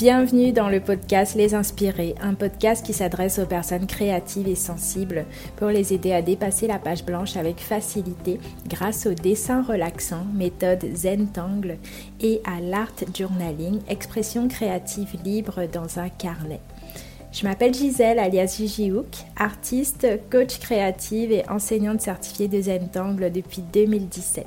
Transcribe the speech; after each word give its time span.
Bienvenue 0.00 0.52
dans 0.52 0.70
le 0.70 0.80
podcast 0.80 1.34
Les 1.34 1.54
Inspirés, 1.54 2.14
un 2.22 2.32
podcast 2.32 2.82
qui 2.86 2.94
s'adresse 2.94 3.38
aux 3.38 3.44
personnes 3.44 3.86
créatives 3.86 4.48
et 4.48 4.54
sensibles 4.54 5.26
pour 5.56 5.68
les 5.68 5.92
aider 5.92 6.14
à 6.14 6.22
dépasser 6.22 6.66
la 6.66 6.78
page 6.78 7.04
blanche 7.04 7.36
avec 7.36 7.60
facilité 7.60 8.40
grâce 8.66 9.04
au 9.04 9.12
dessin 9.12 9.62
relaxant, 9.62 10.24
méthode 10.32 10.86
Zentangle 10.94 11.76
et 12.18 12.40
à 12.46 12.62
l'art 12.62 12.94
journaling, 13.14 13.80
expression 13.90 14.48
créative 14.48 15.18
libre 15.22 15.66
dans 15.70 15.98
un 15.98 16.08
carnet. 16.08 16.62
Je 17.30 17.46
m'appelle 17.46 17.74
Gisèle 17.74 18.20
alias 18.20 18.54
Gigi 18.56 18.90
Hook, 18.90 19.18
artiste, 19.36 20.06
coach 20.30 20.60
créative 20.60 21.30
et 21.30 21.46
enseignante 21.50 22.00
certifiée 22.00 22.48
de 22.48 22.62
Zentangle 22.62 23.30
depuis 23.30 23.60
2017. 23.70 24.46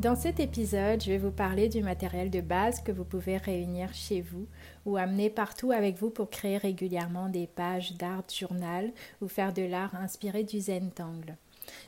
Dans 0.00 0.16
cet 0.16 0.40
épisode, 0.40 1.02
je 1.02 1.10
vais 1.10 1.18
vous 1.18 1.30
parler 1.30 1.68
du 1.68 1.82
matériel 1.82 2.30
de 2.30 2.40
base 2.40 2.80
que 2.80 2.90
vous 2.90 3.04
pouvez 3.04 3.36
réunir 3.36 3.92
chez 3.92 4.22
vous 4.22 4.46
ou 4.86 4.96
amener 4.96 5.28
partout 5.28 5.72
avec 5.72 5.98
vous 5.98 6.08
pour 6.08 6.30
créer 6.30 6.56
régulièrement 6.56 7.28
des 7.28 7.46
pages 7.46 7.92
d'art 7.98 8.22
journal 8.34 8.92
ou 9.20 9.28
faire 9.28 9.52
de 9.52 9.60
l'art 9.60 9.94
inspiré 9.94 10.42
du 10.42 10.58
Zentangle. 10.58 11.36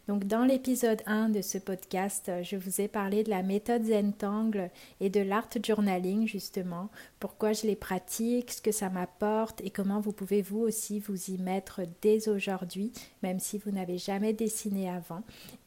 Donc 0.08 0.24
dans 0.24 0.44
l'épisode 0.44 1.02
1 1.06 1.30
de 1.30 1.42
ce 1.42 1.58
podcast, 1.58 2.30
je 2.42 2.56
vous 2.56 2.80
ai 2.80 2.88
parlé 2.88 3.24
de 3.24 3.30
la 3.30 3.42
méthode 3.42 3.84
Zentangle 3.84 4.70
et 5.00 5.10
de 5.10 5.20
l'art 5.20 5.48
journaling 5.62 6.26
justement, 6.26 6.88
pourquoi 7.20 7.52
je 7.52 7.66
les 7.66 7.76
pratique, 7.76 8.52
ce 8.52 8.62
que 8.62 8.72
ça 8.72 8.90
m'apporte 8.90 9.60
et 9.62 9.70
comment 9.70 10.00
vous 10.00 10.12
pouvez 10.12 10.42
vous 10.42 10.60
aussi 10.60 10.98
vous 11.00 11.30
y 11.30 11.38
mettre 11.38 11.82
dès 12.00 12.28
aujourd'hui, 12.28 12.92
même 13.22 13.40
si 13.40 13.58
vous 13.58 13.70
n'avez 13.70 13.98
jamais 13.98 14.32
dessiné 14.32 14.88
avant. 14.88 15.22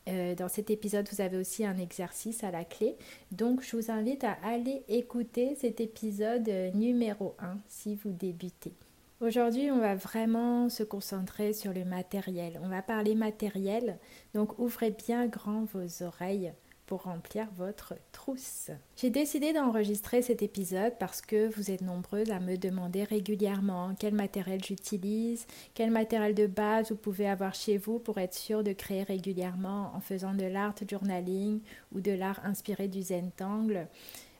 Euh, 0.07 0.35
dans 0.35 0.49
cet 0.49 0.69
épisode, 0.69 1.07
vous 1.11 1.21
avez 1.21 1.37
aussi 1.37 1.65
un 1.65 1.77
exercice 1.77 2.43
à 2.43 2.51
la 2.51 2.63
clé. 2.63 2.95
Donc, 3.31 3.63
je 3.63 3.75
vous 3.75 3.91
invite 3.91 4.23
à 4.23 4.37
aller 4.43 4.83
écouter 4.87 5.55
cet 5.55 5.81
épisode 5.81 6.49
numéro 6.73 7.35
1 7.39 7.57
si 7.67 7.95
vous 7.95 8.11
débutez. 8.11 8.73
Aujourd'hui, 9.21 9.71
on 9.71 9.79
va 9.79 9.95
vraiment 9.95 10.67
se 10.67 10.83
concentrer 10.83 11.53
sur 11.53 11.71
le 11.71 11.85
matériel. 11.85 12.59
On 12.61 12.67
va 12.67 12.81
parler 12.81 13.15
matériel, 13.15 13.97
donc 14.33 14.59
ouvrez 14.59 14.91
bien 14.91 15.27
grand 15.27 15.63
vos 15.63 16.03
oreilles 16.03 16.51
pour 16.85 17.03
remplir 17.03 17.47
votre 17.55 17.93
trousse. 18.11 18.71
J'ai 18.97 19.09
décidé 19.09 19.53
d'enregistrer 19.53 20.21
cet 20.21 20.41
épisode 20.41 20.93
parce 20.99 21.21
que 21.21 21.47
vous 21.55 21.71
êtes 21.71 21.81
nombreuses 21.81 22.29
à 22.29 22.41
me 22.41 22.57
demander 22.57 23.05
régulièrement 23.05 23.95
quel 23.97 24.13
matériel 24.13 24.61
j'utilise, 24.61 25.47
quel 25.73 25.91
matériel 25.91 26.35
de 26.35 26.45
base 26.45 26.91
vous 26.91 26.97
pouvez 26.97 27.29
avoir 27.29 27.55
chez 27.55 27.77
vous 27.77 27.99
pour 27.99 28.17
être 28.17 28.35
sûr 28.35 28.63
de 28.63 28.73
créer 28.73 29.03
régulièrement 29.03 29.93
en 29.95 30.01
faisant 30.01 30.33
de 30.33 30.45
l'art 30.45 30.75
journaling 30.87 31.61
ou 31.93 32.01
de 32.01 32.11
l'art 32.11 32.41
inspiré 32.43 32.89
du 32.89 33.01
Zentangle. 33.01 33.87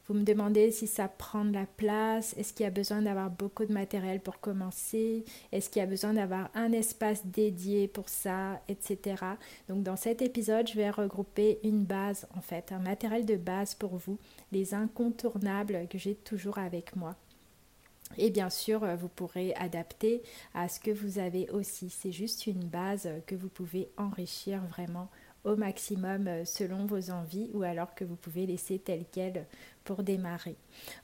Vous 0.07 0.13
me 0.13 0.23
demandez 0.23 0.69
si 0.69 0.85
ça 0.85 1.07
prend 1.07 1.45
de 1.45 1.53
la 1.53 1.66
place, 1.66 2.35
est-ce 2.38 2.53
qu'il 2.53 2.63
y 2.63 2.67
a 2.67 2.71
besoin 2.71 3.01
d'avoir 3.01 3.31
beaucoup 3.31 3.66
de 3.66 3.73
matériel 3.73 4.19
pour 4.19 4.39
commencer, 4.39 5.25
est-ce 5.51 5.69
qu'il 5.69 5.79
y 5.79 5.83
a 5.83 5.88
besoin 5.88 6.13
d'avoir 6.13 6.51
un 6.53 6.71
espace 6.73 7.25
dédié 7.25 7.88
pour 7.88 8.07
ça, 8.07 8.61
etc. 8.67 9.15
Donc 9.67 9.81
dans 9.81 9.95
cet 9.95 10.21
épisode, 10.21 10.67
je 10.67 10.75
vais 10.75 10.91
regrouper 10.91 11.59
une 11.63 11.83
base 11.83 12.27
en 12.38 12.41
fait, 12.41 12.71
un 12.71 12.79
matériel 12.79 13.25
de 13.25 13.35
base 13.35 13.73
pour 13.73 13.97
vous, 13.97 14.19
les 14.51 14.75
incontournables 14.75 15.88
que 15.89 15.97
j'ai 15.97 16.13
toujours 16.13 16.59
avec 16.59 16.95
moi. 16.95 17.15
Et 18.17 18.29
bien 18.29 18.51
sûr, 18.51 18.85
vous 18.97 19.09
pourrez 19.09 19.55
adapter 19.55 20.21
à 20.53 20.69
ce 20.69 20.79
que 20.79 20.91
vous 20.91 21.17
avez 21.17 21.49
aussi. 21.49 21.89
C'est 21.89 22.11
juste 22.11 22.45
une 22.45 22.63
base 22.63 23.09
que 23.25 23.33
vous 23.33 23.49
pouvez 23.49 23.89
enrichir 23.97 24.61
vraiment 24.69 25.09
au 25.45 25.56
maximum 25.56 26.28
euh, 26.28 26.44
selon 26.44 26.85
vos 26.85 27.11
envies 27.11 27.50
ou 27.53 27.63
alors 27.63 27.95
que 27.95 28.03
vous 28.03 28.16
pouvez 28.16 28.45
laisser 28.45 28.79
telle 28.79 29.06
qu'elle 29.06 29.45
pour 29.83 30.03
démarrer. 30.03 30.56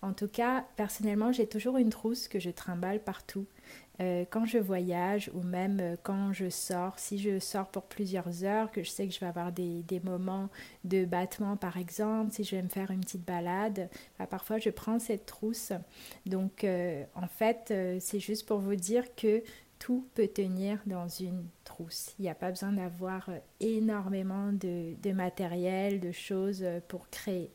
En 0.02 0.14
tout 0.14 0.28
cas, 0.28 0.66
personnellement, 0.76 1.32
j'ai 1.32 1.48
toujours 1.48 1.78
une 1.78 1.92
trousse 1.92 2.28
que 2.28 2.40
je 2.40 2.50
trimballe 2.50 3.00
partout. 3.00 3.46
Euh, 4.00 4.26
quand 4.28 4.46
je 4.46 4.58
voyage 4.58 5.30
ou 5.36 5.44
même 5.44 5.80
euh, 5.80 5.96
quand 6.02 6.34
je 6.34 6.50
sors, 6.50 6.98
si 6.98 7.20
je 7.20 7.38
sors 7.38 7.68
pour 7.68 7.84
plusieurs 7.84 8.44
heures, 8.44 8.72
que 8.72 8.82
je 8.82 8.90
sais 8.90 9.08
que 9.08 9.14
je 9.14 9.20
vais 9.20 9.28
avoir 9.28 9.52
des, 9.52 9.84
moments 10.04 10.50
de 10.84 11.06
battement 11.06 11.56
par 11.56 11.78
exemple, 11.78 12.32
si 12.34 12.44
je 12.44 12.56
vais 12.56 12.64
me 12.64 12.70
faire 12.70 12.90
une 12.90 13.02
petite 13.02 13.26
balade, 13.26 13.90
bah, 14.18 14.26
parfois 14.26 14.58
je 14.58 14.72
prends 14.72 14.98
cette 14.98 15.28
trousse. 15.28 15.72
Donc 16.26 16.66
en 17.16 17.28
fait, 17.28 17.72
c'est 18.00 18.20
juste 18.20 18.48
pour 18.48 18.60
vous 18.60 18.76
dire 18.76 19.04
que 19.16 19.44
tout 19.82 20.08
peut 20.14 20.28
tenir 20.28 20.80
dans 20.86 21.08
une 21.08 21.44
trousse. 21.64 22.14
Il 22.20 22.22
n'y 22.22 22.30
a 22.30 22.36
pas 22.36 22.52
besoin 22.52 22.72
d'avoir 22.72 23.28
euh, 23.30 23.40
énormément 23.60 24.54
de, 24.54 25.12
matériel, 25.12 26.00
de 26.00 26.12
choses 26.12 26.62
euh, 26.62 26.80
pour 26.88 27.10
créer. 27.10 27.50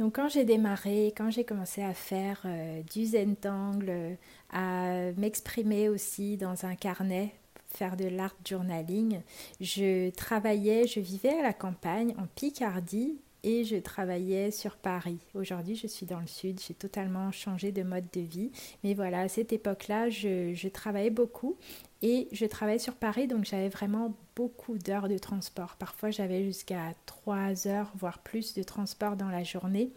Donc 0.00 0.16
quand 0.16 0.28
j'ai 0.28 0.44
démarré, 0.44 1.14
quand 1.16 1.30
j'ai 1.30 1.44
commencé 1.44 1.84
à 1.84 1.94
faire 1.94 2.42
euh, 2.46 2.82
du 2.92 3.06
zentangle, 3.06 4.18
à 4.50 5.12
m'exprimer 5.16 5.88
aussi 5.88 6.36
dans 6.36 6.66
un 6.66 6.74
carnet, 6.74 7.32
faire 7.68 7.96
de 7.96 8.06
l'art 8.06 8.34
journaling, 8.44 9.20
je 9.60 10.10
travaillais, 10.10 10.88
je 10.88 10.98
vivais 10.98 11.38
à 11.38 11.42
la 11.42 11.52
campagne 11.52 12.12
en 12.18 12.26
Picardie 12.34 13.20
et 13.44 13.64
je 13.64 13.76
travaillais 13.76 14.50
sur 14.50 14.76
Paris. 14.76 15.18
Aujourd'hui, 15.34 15.76
je 15.76 15.86
suis 15.86 16.06
dans 16.06 16.18
le 16.18 16.26
sud, 16.26 16.58
j'ai 16.66 16.72
totalement 16.72 17.30
changé 17.30 17.72
de 17.72 17.82
mode 17.82 18.06
de 18.12 18.22
vie. 18.22 18.50
Mais 18.82 18.94
voilà, 18.94 19.20
à 19.20 19.28
cette 19.28 19.52
époque-là, 19.52 20.08
je, 20.08 20.68
travaillais 20.68 21.10
beaucoup 21.10 21.56
et 22.00 22.26
je 22.32 22.46
travaillais 22.46 22.78
sur 22.78 22.94
Paris, 22.94 23.28
donc 23.28 23.44
j'avais 23.44 23.68
vraiment 23.68 24.16
beaucoup 24.34 24.78
d'heures 24.78 25.08
de 25.08 25.18
transport. 25.18 25.76
Parfois, 25.78 26.10
j'avais 26.10 26.42
jusqu'à 26.42 26.94
3 27.04 27.68
heures, 27.68 27.92
voire 27.96 28.18
plus 28.18 28.54
de 28.54 28.62
transport 28.62 29.14
dans 29.14 29.28
la 29.28 29.44
journée. 29.44 29.92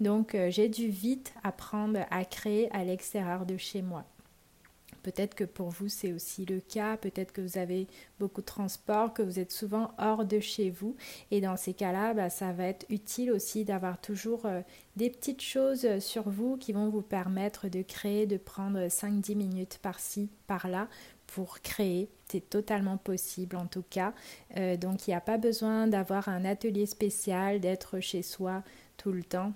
Donc, 0.00 0.34
euh, 0.34 0.50
j'ai 0.50 0.68
dû 0.68 0.88
vite 0.88 1.32
apprendre 1.44 2.00
à 2.10 2.24
créer 2.24 2.70
à 2.74 2.84
l'extérieur 2.84 3.46
de 3.46 3.56
chez 3.56 3.80
moi. 3.80 4.04
Peut-être 5.02 5.34
que 5.34 5.44
pour 5.44 5.68
vous 5.68 5.88
c'est 5.88 6.12
aussi 6.12 6.44
le 6.44 6.60
cas, 6.60 6.96
peut-être 6.96 7.32
que 7.32 7.40
vous 7.40 7.58
avez 7.58 7.86
beaucoup 8.18 8.40
de 8.40 8.46
transport, 8.46 9.14
que 9.14 9.22
vous 9.22 9.38
êtes 9.38 9.52
souvent 9.52 9.92
hors 9.98 10.24
de 10.24 10.40
chez 10.40 10.70
vous. 10.70 10.96
Et 11.30 11.40
dans 11.40 11.56
ces 11.56 11.74
cas-là, 11.74 12.14
bah, 12.14 12.30
ça 12.30 12.52
va 12.52 12.64
être 12.64 12.86
utile 12.90 13.32
aussi 13.32 13.64
d'avoir 13.64 14.00
toujours 14.00 14.46
euh, 14.46 14.60
des 14.96 15.10
petites 15.10 15.42
choses 15.42 15.84
euh, 15.84 16.00
sur 16.00 16.28
vous 16.28 16.56
qui 16.56 16.72
vont 16.72 16.88
vous 16.88 17.02
permettre 17.02 17.68
de 17.68 17.82
créer, 17.82 18.26
de 18.26 18.36
prendre 18.36 18.86
5-10 18.88 19.36
minutes 19.36 19.78
par-ci, 19.82 20.28
par-là 20.46 20.88
pour 21.26 21.60
créer. 21.60 22.08
C'est 22.28 22.50
totalement 22.50 22.96
possible 22.96 23.56
en 23.56 23.66
tout 23.66 23.84
cas. 23.88 24.12
Euh, 24.56 24.76
donc 24.76 25.06
il 25.06 25.10
n'y 25.10 25.16
a 25.16 25.20
pas 25.20 25.38
besoin 25.38 25.86
d'avoir 25.86 26.28
un 26.28 26.44
atelier 26.44 26.86
spécial, 26.86 27.60
d'être 27.60 28.00
chez 28.00 28.22
soi 28.22 28.62
tout 28.96 29.12
le 29.12 29.22
temps 29.22 29.52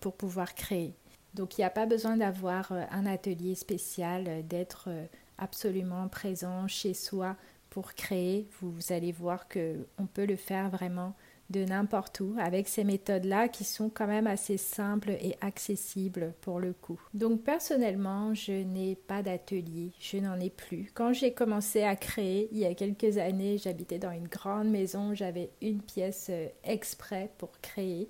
pour 0.00 0.14
pouvoir 0.14 0.54
créer. 0.54 0.94
Donc 1.34 1.58
il 1.58 1.60
n'y 1.60 1.64
a 1.64 1.70
pas 1.70 1.86
besoin 1.86 2.16
d'avoir 2.16 2.72
euh, 2.72 2.82
un 2.90 3.06
atelier 3.06 3.54
spécial, 3.54 4.24
euh, 4.26 4.42
d'être 4.42 4.84
euh, 4.88 5.06
absolument 5.38 6.08
présent 6.08 6.66
chez 6.66 6.94
soi 6.94 7.36
pour 7.70 7.94
créer. 7.94 8.48
Vous, 8.60 8.74
allez 8.90 9.12
voir 9.12 9.48
qu'on 9.48 10.06
peut 10.12 10.26
le 10.26 10.36
faire 10.36 10.70
vraiment 10.70 11.14
de 11.50 11.64
n'importe 11.64 12.20
où 12.20 12.36
avec 12.38 12.68
ces 12.68 12.84
méthodes-là 12.84 13.48
qui 13.48 13.64
sont 13.64 13.90
quand 13.90 14.06
même 14.06 14.28
assez 14.28 14.56
simples 14.56 15.10
et 15.20 15.36
accessibles 15.40 16.32
pour 16.42 16.60
le 16.60 16.72
coup. 16.72 17.00
Donc 17.12 17.42
personnellement, 17.42 18.34
je 18.34 18.52
n'ai 18.52 18.94
pas 18.94 19.22
d'atelier, 19.22 19.90
je 19.98 20.18
n'en 20.18 20.38
ai 20.38 20.50
plus. 20.50 20.92
Quand 20.94 21.12
j'ai 21.12 21.32
commencé 21.32 21.82
à 21.82 21.96
créer 21.96 22.48
il 22.52 22.58
y 22.58 22.66
a 22.66 22.74
quelques 22.74 23.18
années, 23.18 23.58
j'habitais 23.58 23.98
dans 23.98 24.12
une 24.12 24.28
grande 24.28 24.68
maison, 24.68 25.12
j'avais 25.12 25.50
une 25.60 25.82
pièce 25.82 26.30
exprès 26.62 27.32
pour 27.36 27.50
créer 27.60 28.06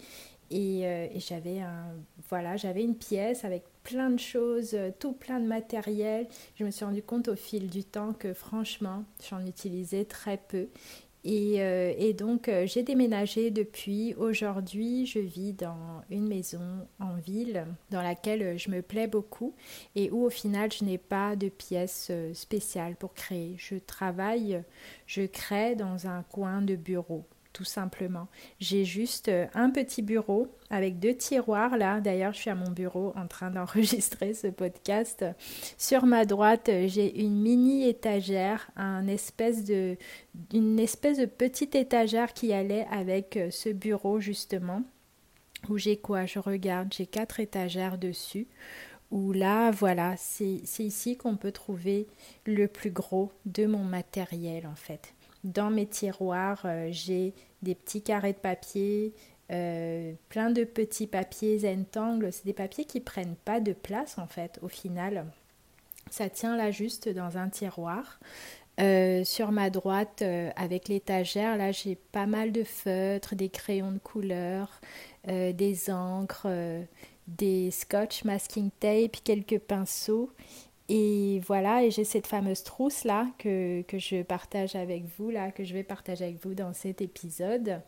euh, 0.52 1.06
et, 1.12 1.20
j'avais 1.20 1.60
un, 1.60 1.94
voilà, 2.28 2.56
j'avais 2.56 2.82
une 2.82 2.96
pièce 2.96 3.44
avec 3.44 3.64
plein 3.84 4.10
de 4.10 4.18
choses, 4.18 4.74
euh, 4.74 4.90
tout 4.98 5.12
plein 5.12 5.38
de 5.38 5.46
matériel. 5.46 6.26
Je 6.56 6.64
me 6.64 6.70
suis 6.70 6.84
rendu 6.84 7.02
compte 7.02 7.28
au 7.28 7.36
fil 7.36 7.68
du 7.68 7.84
temps 7.84 8.12
que 8.12 8.34
franchement, 8.34 9.04
j'en 9.28 9.44
utilisais 9.46 10.04
très 10.04 10.38
peu. 10.38 10.68
Et, 11.22 11.60
euh, 11.60 11.92
et 11.98 12.14
donc, 12.14 12.50
j'ai 12.64 12.82
déménagé 12.82 13.50
depuis. 13.50 14.14
Aujourd'hui, 14.14 15.04
je 15.04 15.18
vis 15.18 15.52
dans 15.52 16.02
une 16.10 16.26
maison 16.26 16.88
en 16.98 17.14
ville 17.16 17.66
dans 17.90 18.00
laquelle 18.00 18.58
je 18.58 18.70
me 18.70 18.80
plais 18.80 19.06
beaucoup 19.06 19.54
et 19.94 20.10
où 20.10 20.24
au 20.24 20.30
final, 20.30 20.72
je 20.72 20.82
n'ai 20.82 20.96
pas 20.96 21.36
de 21.36 21.50
pièce 21.50 22.10
spéciale 22.32 22.96
pour 22.96 23.12
créer. 23.12 23.54
Je 23.58 23.76
travaille, 23.76 24.62
je 25.06 25.22
crée 25.22 25.76
dans 25.76 26.06
un 26.06 26.22
coin 26.22 26.62
de 26.62 26.74
bureau 26.74 27.26
tout 27.52 27.64
simplement. 27.64 28.28
J'ai 28.60 28.84
juste 28.84 29.28
euh, 29.28 29.46
un 29.54 29.70
petit 29.70 30.02
bureau 30.02 30.48
avec 30.70 30.98
deux 30.98 31.14
tiroirs 31.14 31.76
là. 31.76 32.00
D'ailleurs, 32.00 32.32
je 32.32 32.38
suis 32.38 32.50
à 32.50 32.54
mon 32.54 32.70
bureau 32.70 33.12
en 33.16 33.26
train 33.26 33.50
d'enregistrer 33.50 34.34
ce 34.34 34.46
podcast. 34.46 35.24
Sur 35.76 36.06
ma 36.06 36.24
droite, 36.24 36.70
j'ai 36.86 37.20
une 37.20 37.40
mini 37.40 37.88
étagère, 37.88 38.70
un 38.76 39.06
espèce 39.08 39.64
de, 39.64 39.96
une 40.52 40.78
espèce 40.78 41.18
de 41.18 41.26
petite 41.26 41.74
étagère 41.74 42.32
qui 42.32 42.52
allait 42.52 42.86
avec 42.90 43.36
euh, 43.36 43.50
ce 43.50 43.68
bureau 43.68 44.20
justement. 44.20 44.82
Où 45.68 45.76
j'ai 45.76 45.98
quoi? 45.98 46.24
Je 46.24 46.38
regarde, 46.38 46.92
j'ai 46.92 47.06
quatre 47.06 47.38
étagères 47.38 47.98
dessus. 47.98 48.46
Où 49.10 49.32
là, 49.32 49.72
voilà, 49.72 50.14
c'est 50.16 50.62
ici 50.78 51.16
qu'on 51.16 51.36
peut 51.36 51.52
trouver 51.52 52.06
le 52.46 52.68
plus 52.68 52.90
gros 52.90 53.32
de 53.44 53.66
mon 53.66 53.82
matériel 53.82 54.66
en 54.66 54.76
fait. 54.76 55.12
Dans 55.44 55.70
mes 55.70 55.86
tiroirs, 55.86 56.62
euh, 56.64 56.88
j'ai 56.90 57.32
des 57.62 57.74
petits 57.74 58.02
carrés 58.02 58.32
de 58.32 58.38
papier, 58.38 59.14
euh, 59.50 60.12
plein 60.28 60.50
de 60.50 60.64
petits 60.64 61.06
papiers 61.06 61.60
Zentangle. 61.60 62.32
C'est 62.32 62.44
des 62.44 62.52
papiers 62.52 62.84
qui 62.84 63.00
prennent 63.00 63.36
pas 63.44 63.60
de 63.60 63.72
place 63.72 64.18
en 64.18 64.26
fait 64.26 64.58
au 64.62 64.68
final. 64.68 65.26
Ça 66.10 66.28
tient 66.28 66.56
là 66.56 66.70
juste 66.70 67.08
dans 67.08 67.38
un 67.38 67.48
tiroir. 67.48 68.20
Euh, 68.80 69.24
sur 69.24 69.52
ma 69.52 69.68
droite, 69.68 70.22
avec 70.56 70.88
l'étagère, 70.88 71.56
là 71.58 71.70
j'ai 71.70 71.96
pas 71.96 72.26
mal 72.26 72.50
de 72.50 72.64
feutres, 72.64 73.34
des 73.34 73.50
crayons 73.50 73.92
de 73.92 73.98
couleur, 73.98 74.80
des 75.26 75.90
encres, 75.90 76.48
des 77.28 77.70
scotch 77.70 78.24
masking 78.24 78.70
tape, 78.80 79.16
quelques 79.22 79.58
pinceaux 79.58 80.30
et 80.92 81.40
voilà, 81.46 81.84
et 81.84 81.92
j'ai 81.92 82.02
cette 82.02 82.26
fameuse 82.26 82.64
trousse 82.64 83.04
là 83.04 83.28
que, 83.38 83.84
je 83.92 84.22
partage 84.24 84.74
avec 84.74 85.04
vous, 85.16 85.30
là, 85.30 85.52
que 85.52 85.62
je 85.62 85.72
vais 85.72 85.84
partager 85.84 86.24
avec 86.24 86.44
vous 86.44 86.54
dans 86.54 86.72
cet 86.72 87.00
épisode. 87.00 87.80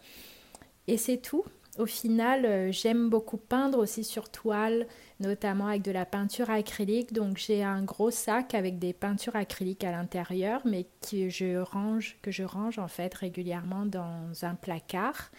Et 0.87 0.97
c'est 0.97 1.17
tout. 1.17 1.45
Au 1.79 1.87
final, 1.87 2.47
euh, 2.47 2.71
j'aime 2.71 3.09
beaucoup 3.11 3.39
peindre 3.39 3.79
aussi 3.79 4.05
sur 4.05 4.29
toile, 4.29 4.87
notamment 5.19 5.67
avec 5.67 5.83
de 5.83 5.91
la 5.91 6.07
peinture 6.07 6.49
acrylique. 6.49 7.13
Donc 7.13 7.39
j'ai 7.39 7.65
un 7.65 7.83
gros 7.83 8.13
sac 8.13 8.55
avec 8.55 8.79
des 8.79 8.93
peintures 8.93 9.35
acryliques 9.35 9.83
à 9.83 9.91
l'intérieur, 9.91 10.61
mais 10.65 10.87
que 11.11 11.29
je 11.29 11.59
range, 11.61 12.19
que 12.23 12.31
je 12.31 12.45
range 12.45 12.79
en 12.79 12.89
fait 12.89 13.13
régulièrement 13.15 13.85
dans 13.85 14.31
un 14.43 14.55
placard. 14.55 15.33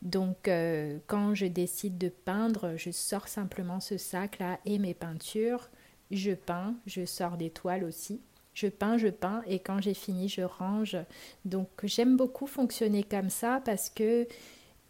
Donc 0.00 0.48
euh, 0.48 0.98
quand 1.06 1.34
je 1.34 1.44
décide 1.44 1.98
de 1.98 2.08
peindre, 2.08 2.76
je 2.76 2.90
sors 2.90 3.28
simplement 3.28 3.80
ce 3.80 3.98
sac 3.98 4.38
là 4.38 4.58
et 4.64 4.78
mes 4.78 4.94
peintures 4.94 5.68
je 6.10 6.32
peins, 6.32 6.74
je 6.86 7.04
sors 7.04 7.36
des 7.36 7.50
toiles 7.50 7.84
aussi. 7.84 8.20
Je 8.54 8.66
peins, 8.66 8.98
je 8.98 9.08
peins 9.08 9.42
et 9.46 9.60
quand 9.60 9.80
j'ai 9.80 9.94
fini, 9.94 10.28
je 10.28 10.42
range. 10.42 10.96
Donc 11.44 11.68
j'aime 11.84 12.16
beaucoup 12.16 12.46
fonctionner 12.46 13.04
comme 13.04 13.30
ça 13.30 13.62
parce 13.64 13.88
que 13.88 14.26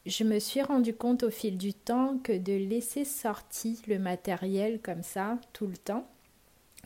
je 0.07 0.25
me 0.25 0.39
suis 0.39 0.63
rendu 0.63 0.95
compte 0.95 1.23
au 1.23 1.31
fil 1.31 1.59
du 1.59 1.75
temps 1.75 2.19
que 2.23 2.37
de 2.37 2.53
laisser 2.53 3.05
sortir 3.05 3.77
le 3.87 3.99
matériel 3.99 4.81
comme 4.81 5.03
ça 5.03 5.39
tout 5.53 5.67
le 5.67 5.77
temps, 5.77 6.07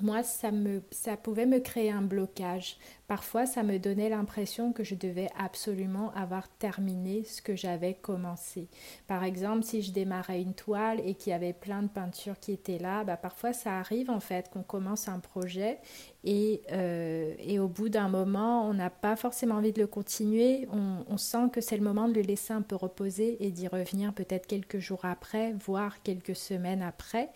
moi, 0.00 0.22
ça, 0.22 0.50
ça 0.90 1.16
pouvait 1.16 1.46
me 1.46 1.60
créer 1.60 1.90
un 1.90 2.02
blocage. 2.02 2.76
Parfois, 3.06 3.44
ça 3.44 3.62
me 3.62 3.78
donnait 3.78 4.08
l'impression 4.08 4.72
que 4.72 4.82
je 4.82 4.94
devais 4.94 5.28
absolument 5.38 6.12
avoir 6.14 6.48
terminé 6.48 7.24
ce 7.24 7.42
que 7.42 7.54
j'avais 7.54 7.94
commencé. 7.94 8.68
Par 9.06 9.24
exemple, 9.24 9.62
si 9.62 9.82
je 9.82 9.92
démarrais 9.92 10.40
une 10.40 10.54
toile 10.54 11.00
et 11.04 11.14
qu'il 11.14 11.30
y 11.30 11.34
avait 11.34 11.52
plein 11.52 11.82
de 11.82 11.88
peintures 11.88 12.38
qui 12.40 12.52
étaient 12.52 12.78
là, 12.78 13.04
bah, 13.04 13.16
parfois 13.16 13.52
ça 13.52 13.78
arrive 13.78 14.10
en 14.10 14.20
fait 14.20 14.50
qu'on 14.50 14.62
commence 14.62 15.08
un 15.08 15.18
projet 15.18 15.78
et, 16.24 16.62
euh, 16.72 17.34
et 17.38 17.58
au 17.58 17.68
bout 17.68 17.90
d'un 17.90 18.08
moment, 18.08 18.66
on 18.66 18.72
n'a 18.72 18.88
pas 18.88 19.14
forcément 19.14 19.56
envie 19.56 19.72
de 19.72 19.80
le 19.80 19.86
continuer. 19.86 20.66
On, 20.72 21.04
on 21.06 21.18
sent 21.18 21.50
que 21.52 21.60
c'est 21.60 21.76
le 21.76 21.82
moment 21.82 22.08
de 22.08 22.14
le 22.14 22.22
laisser 22.22 22.54
un 22.54 22.62
peu 22.62 22.76
reposer 22.76 23.36
et 23.44 23.50
d'y 23.50 23.68
revenir 23.68 24.14
peut-être 24.14 24.46
quelques 24.46 24.78
jours 24.78 25.04
après, 25.04 25.52
voire 25.52 26.02
quelques 26.02 26.34
semaines 26.34 26.80
après. 26.80 27.28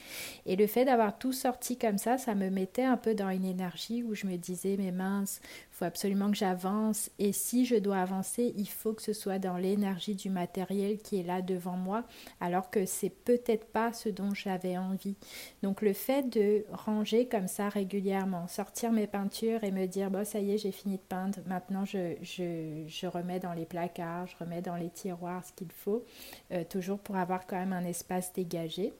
Et 0.47 0.57
le 0.57 0.67
fait 0.67 0.87
d'avoir 0.87 1.19
tout 1.19 1.35
sorti 1.35 1.77
comme 1.77 1.99
ça, 1.99 2.17
ça 2.17 2.35
me 2.35 2.49
mettait 2.49 2.85
un 2.85 2.97
peu 2.97 3.15
dans 3.15 3.29
une 3.29 3.45
énergie 3.45 4.03
où 4.03 4.15
je 4.15 4.27
me 4.27 4.37
disais, 4.37 4.77
mais 4.79 4.91
mince, 4.91 5.41
faut 5.71 5.85
absolument 5.85 6.31
que 6.31 6.37
j'avance 6.37 7.11
et 7.19 7.33
si 7.33 7.65
je 7.65 7.77
dois 7.77 7.99
avancer, 7.99 8.53
il 8.57 8.69
faut 8.69 8.93
que 8.93 9.03
ce 9.03 9.13
soit 9.13 9.39
dans 9.39 9.57
l'énergie 9.57 10.17
du 10.17 10.29
matériel 10.29 10.99
qui 10.99 11.21
est 11.21 11.23
là 11.23 11.41
devant 11.41 11.77
moi 11.77 12.05
alors 12.41 12.71
que 12.71 12.85
c'est 12.85 13.11
peut-être 13.11 13.67
pas 13.67 13.93
ce 13.93 14.09
dont 14.09 14.35
j'avais 14.35 14.77
envie. 14.77 15.15
Donc 15.63 15.81
le 15.83 15.93
fait 15.93 16.29
de 16.29 16.65
ranger 16.73 17.27
comme 17.27 17.47
ça 17.47 17.69
régulièrement, 17.69 18.49
sortir 18.49 18.91
mes 18.91 19.07
peintures 19.07 19.63
et 19.63 19.71
me 19.71 19.87
dire 19.87 20.11
bon 20.11 20.25
ça 20.25 20.41
y 20.41 20.53
est, 20.53 20.59
j'ai 20.59 20.73
fini 20.73 20.97
de 20.97 21.03
peindre, 21.03 21.39
maintenant 21.47 21.85
je, 21.85 23.07
remets 23.07 23.39
dans 23.39 23.53
les 23.53 23.67
placards, 23.67 24.27
je 24.27 24.37
remets 24.37 24.63
dans 24.63 24.77
les 24.77 24.91
tiroirs 24.91 25.45
ce 25.45 25.53
qu'il 25.53 25.71
faut, 25.73 26.05
euh, 26.53 26.65
toujours 26.65 26.99
pour 26.99 27.17
avoir 27.17 27.47
quand 27.47 27.57
même 27.57 27.73
un 27.73 27.85
espace 27.85 28.33
dégagé. 28.33 28.93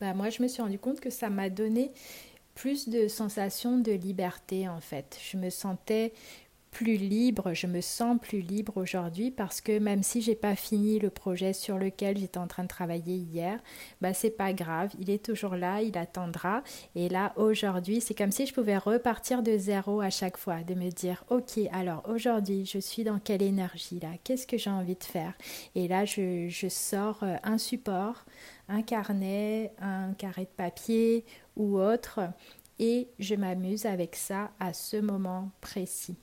Bah, 0.00 0.12
moi 0.12 0.28
je 0.28 0.42
me 0.42 0.48
suis 0.48 0.60
rendu 0.60 0.78
compte 0.78 1.00
que 1.00 1.10
ça 1.10 1.30
m'a 1.30 1.48
donné 1.48 1.90
plus 2.56 2.88
de 2.88 3.06
sensation 3.06 3.78
de 3.78 3.92
liberté 3.92 4.68
en 4.68 4.80
fait. 4.80 5.20
Je 5.22 5.36
me 5.36 5.50
sentais 5.50 6.12
plus 6.70 6.96
libre, 6.96 7.54
je 7.54 7.66
me 7.66 7.80
sens 7.80 8.18
plus 8.20 8.40
libre 8.40 8.76
aujourd'hui 8.76 9.30
parce 9.30 9.60
que 9.60 9.78
même 9.78 10.02
si 10.02 10.20
j'ai 10.20 10.34
pas 10.34 10.54
fini 10.54 10.98
le 10.98 11.10
projet 11.10 11.52
sur 11.52 11.78
lequel 11.78 12.18
j'étais 12.18 12.38
en 12.38 12.46
train 12.46 12.64
de 12.64 12.68
travailler 12.68 13.16
hier, 13.16 13.58
bah 14.00 14.12
c'est 14.12 14.30
pas 14.30 14.52
grave, 14.52 14.92
il 14.98 15.10
est 15.10 15.24
toujours 15.24 15.56
là, 15.56 15.80
il 15.82 15.96
attendra. 15.96 16.62
Et 16.94 17.08
là 17.08 17.32
aujourd'hui, 17.36 18.00
c'est 18.00 18.14
comme 18.14 18.32
si 18.32 18.46
je 18.46 18.54
pouvais 18.54 18.78
repartir 18.78 19.42
de 19.42 19.56
zéro 19.56 20.00
à 20.00 20.10
chaque 20.10 20.36
fois, 20.36 20.62
de 20.62 20.74
me 20.74 20.90
dire 20.90 21.24
OK, 21.30 21.58
alors 21.72 22.02
aujourd'hui, 22.08 22.66
je 22.66 22.78
suis 22.78 23.04
dans 23.04 23.18
quelle 23.18 23.42
énergie 23.42 24.00
là? 24.00 24.10
Qu'est-ce 24.22 24.46
que 24.46 24.58
j'ai 24.58 24.70
envie 24.70 24.96
de 24.96 25.04
faire? 25.04 25.32
Et 25.74 25.88
là 25.88 26.04
je, 26.04 26.48
je 26.48 26.68
sors 26.68 27.22
euh, 27.22 27.36
un 27.42 27.58
support, 27.58 28.26
un 28.68 28.82
carnet, 28.82 29.72
un 29.80 30.12
carré 30.14 30.42
de 30.42 30.56
papier 30.56 31.24
ou 31.56 31.78
autre 31.78 32.20
et 32.78 33.08
je 33.18 33.34
m'amuse 33.34 33.86
avec 33.86 34.16
ça 34.16 34.50
à 34.60 34.72
ce 34.72 34.96
moment 34.96 35.50
précis. 35.60 36.16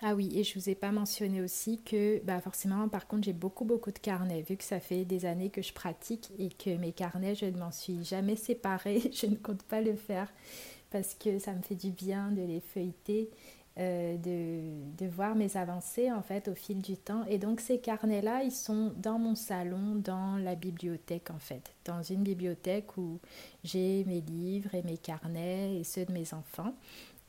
Ah 0.00 0.14
oui, 0.14 0.30
et 0.38 0.44
je 0.44 0.56
ne 0.56 0.62
vous 0.62 0.70
ai 0.70 0.76
pas 0.76 0.92
mentionné 0.92 1.40
aussi 1.42 1.82
que 1.82 2.22
bah 2.24 2.40
forcément, 2.40 2.88
par 2.88 3.08
contre, 3.08 3.24
j'ai 3.24 3.32
beaucoup, 3.32 3.64
beaucoup 3.64 3.90
de 3.90 3.98
carnets, 3.98 4.42
vu 4.42 4.56
que 4.56 4.62
ça 4.62 4.78
fait 4.78 5.04
des 5.04 5.24
années 5.24 5.50
que 5.50 5.60
je 5.60 5.72
pratique 5.72 6.30
et 6.38 6.50
que 6.50 6.70
mes 6.76 6.92
carnets, 6.92 7.34
je 7.34 7.46
ne 7.46 7.58
m'en 7.58 7.72
suis 7.72 8.04
jamais 8.04 8.36
séparée, 8.36 9.02
je 9.12 9.26
ne 9.26 9.34
compte 9.34 9.64
pas 9.64 9.80
le 9.80 9.96
faire 9.96 10.32
parce 10.90 11.14
que 11.14 11.38
ça 11.38 11.52
me 11.52 11.62
fait 11.62 11.74
du 11.74 11.90
bien 11.90 12.30
de 12.30 12.42
les 12.42 12.60
feuilleter 12.60 13.28
euh, 13.78 14.16
de, 14.16 15.04
de, 15.04 15.08
voir 15.08 15.36
mes 15.36 15.56
avancées 15.56 16.10
en 16.10 16.22
fait 16.22 16.48
au 16.48 16.54
fil 16.54 16.82
du 16.82 16.96
temps. 16.96 17.24
Et 17.28 17.38
donc 17.38 17.60
ces 17.60 17.78
carnets-là, 17.78 18.42
ils 18.42 18.52
sont 18.52 18.92
dans 18.96 19.18
mon 19.18 19.34
salon, 19.34 19.94
dans 19.96 20.36
la 20.36 20.54
bibliothèque 20.56 21.30
en 21.30 21.38
fait, 21.38 21.74
dans 21.84 22.02
une 22.02 22.22
bibliothèque 22.22 22.96
où 22.96 23.20
j'ai 23.62 24.04
mes 24.04 24.20
livres 24.20 24.74
et 24.74 24.82
mes 24.82 24.98
carnets 24.98 25.76
et 25.78 25.84
ceux 25.84 26.04
de 26.04 26.12
mes 26.12 26.34
enfants. 26.34 26.74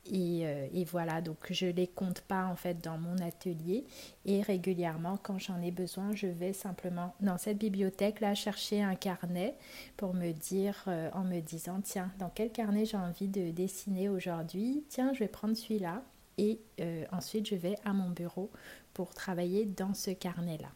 Et, 0.06 0.46
euh, 0.46 0.66
et, 0.72 0.84
voilà, 0.84 1.20
donc 1.20 1.36
je 1.50 1.66
ne 1.66 1.72
les 1.72 1.86
compte 1.86 2.22
pas 2.22 2.46
en 2.46 2.56
fait 2.56 2.82
dans 2.82 2.98
mon 2.98 3.18
atelier. 3.18 3.84
Et 4.24 4.40
régulièrement 4.40 5.18
quand 5.22 5.38
j'en 5.38 5.60
ai 5.60 5.70
besoin, 5.70 6.14
je 6.14 6.26
vais 6.26 6.52
simplement 6.52 7.14
dans 7.20 7.38
cette 7.38 7.58
bibliothèque 7.58 8.20
là 8.20 8.34
chercher 8.34 8.82
un 8.82 8.94
carnet 8.94 9.54
pour 9.96 10.14
me 10.14 10.32
dire 10.32 10.84
euh, 10.88 11.10
en 11.12 11.24
me 11.24 11.40
disant 11.40 11.80
tiens, 11.82 12.10
dans 12.18 12.30
quel 12.30 12.50
carnet 12.50 12.84
j'ai 12.84 12.96
envie 12.96 13.28
de 13.28 13.50
dessiner 13.50 14.08
aujourd'hui? 14.08 14.84
Tiens, 14.88 15.12
je 15.12 15.20
vais 15.20 15.28
prendre 15.28 15.54
celui-là 15.54 16.02
et 16.38 16.60
euh, 16.80 17.04
ensuite 17.12 17.46
je 17.46 17.54
vais 17.54 17.76
à 17.84 17.92
mon 17.92 18.08
bureau 18.10 18.50
pour 18.94 19.12
travailler 19.14 19.66
dans 19.66 19.94
ce 19.94 20.10
carnet-là. 20.10 20.70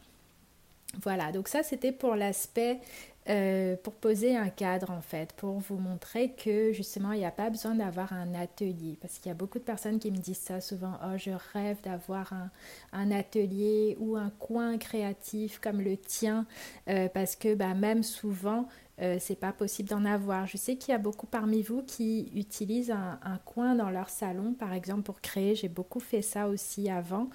Voilà, 1.03 1.33
donc 1.33 1.49
ça 1.49 1.63
c'était 1.63 1.93
pour 1.93 2.15
l'aspect, 2.15 2.81
euh, 3.31 3.77
pour 3.83 3.95
poser 3.95 4.37
un 4.37 4.51
cadre 4.51 4.91
en 4.91 5.01
fait, 5.01 5.33
pour 5.33 5.59
vous 5.59 5.79
montrer 5.79 6.33
que 6.33 6.73
justement 6.73 7.13
il 7.13 7.21
n'y 7.21 7.25
a 7.25 7.31
pas 7.31 7.49
besoin 7.49 7.75
d'avoir 7.75 8.13
un 8.13 8.35
atelier. 8.35 8.99
Parce 9.01 9.19
qu'il 9.19 9.31
y 9.31 9.33
a 9.33 9.35
beaucoup 9.35 9.59
de 9.59 9.65
personnes 9.65 9.99
qui 9.99 10.11
me 10.11 10.19
disent 10.19 10.39
ça 10.39 10.61
souvent, 10.61 10.99
oh 11.03 11.17
je 11.17 11.31
rêve 11.55 11.79
d'avoir 11.83 12.33
un, 12.93 13.11
atelier 13.11 13.97
ou 13.99 14.17
un 14.17 14.31
coin 14.39 14.77
créatif 14.77 15.59
comme 15.59 15.81
le 15.81 15.97
tien, 15.97 16.47
euh, 16.89 17.09
parce 17.09 17.35
que 17.35 17.55
bah, 17.55 17.75
même 17.75 18.03
souvent 18.03 18.69
euh, 19.03 19.17
c'est 19.19 19.39
pas 19.39 19.53
possible 19.53 19.89
d'en 19.89 20.05
avoir. 20.05 20.47
Je 20.47 20.57
sais 20.57 20.77
qu'il 20.77 20.93
y 20.93 20.95
a 20.95 20.99
beaucoup 20.99 21.27
parmi 21.27 21.63
vous 21.63 21.83
qui 21.83 22.31
utilisent 22.35 22.93
un, 22.93 23.39
coin 23.45 23.75
dans 23.75 23.91
leur 23.91 24.09
salon, 24.09 24.55
par 24.55 24.73
exemple, 24.73 25.03
pour 25.03 25.21
créer. 25.21 25.55
J'ai 25.55 25.69
beaucoup 25.69 26.01
fait 26.01 26.23
ça 26.23 26.49
aussi 26.49 26.89
avant. 26.89 27.29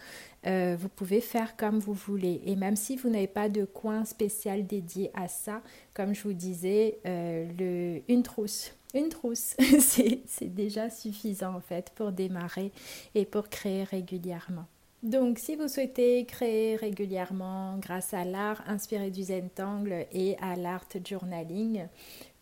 Euh, 0.48 0.78
vous 0.80 0.90
pouvez 0.90 1.20
faire 1.20 1.58
comme 1.58 1.80
vous 1.80 1.94
voulez. 1.94 2.42
Et 2.46 2.56
même 2.56 2.76
si 2.76 2.96
vous 2.96 3.10
n'avez 3.10 3.28
pas 3.28 3.50
de 3.50 3.66
coin 3.66 4.06
spécial 4.06 4.66
dédié 4.66 5.12
à 5.14 5.28
ça, 5.28 5.62
comme 5.94 6.16
je 6.16 6.24
vous 6.24 6.34
disais, 6.34 7.00
euh, 7.06 8.00
une 8.08 8.24
trousse. 8.24 8.74
Une 8.96 9.10
trousse, 9.10 9.56
c'est 9.80 10.56
déjà 10.56 10.90
suffisant 10.90 11.56
en 11.56 11.62
fait 11.62 11.92
pour 11.94 12.12
démarrer 12.12 12.72
et 13.14 13.26
pour 13.26 13.50
créer 13.50 13.84
régulièrement. 13.84 14.66
Donc, 15.02 15.40
si 15.40 15.56
vous 15.56 15.70
souhaitez 15.70 16.26
créer 16.26 16.76
régulièrement 16.76 17.78
grâce 17.78 18.14
à 18.14 18.26
l'art 18.26 18.62
inspiré 18.68 19.12
du 19.12 19.24
Zentangle 19.24 20.06
et 20.12 20.36
à 20.42 20.58
l'art 20.58 20.86
journaling, 21.06 21.88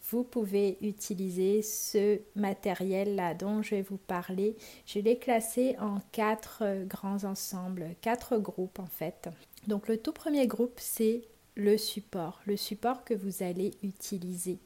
vous 0.09 0.23
pouvez 0.23 0.77
utiliser 0.81 1.61
ce 1.61 2.19
matériel-là 2.35 3.35
dont 3.35 3.61
je 3.61 3.75
vais 3.75 3.81
vous 3.81 3.97
parler. 3.97 4.55
Je 4.85 4.99
l'ai 4.99 5.19
classé 5.19 5.75
en 5.79 5.99
quatre 6.11 6.63
grands 6.85 7.25
ensembles, 7.25 7.89
quatre 8.01 8.37
groupes 8.37 8.79
en 8.79 8.87
fait. 8.87 9.29
Donc 9.67 9.87
le 9.87 9.97
tout 9.97 10.13
premier 10.13 10.47
groupe, 10.47 10.77
c'est 10.77 11.23
le 11.55 11.77
support, 11.77 12.41
le 12.45 12.57
support 12.57 13.03
que 13.03 13.13
vous 13.13 13.43
allez 13.43 13.71
utiliser. 13.83 14.59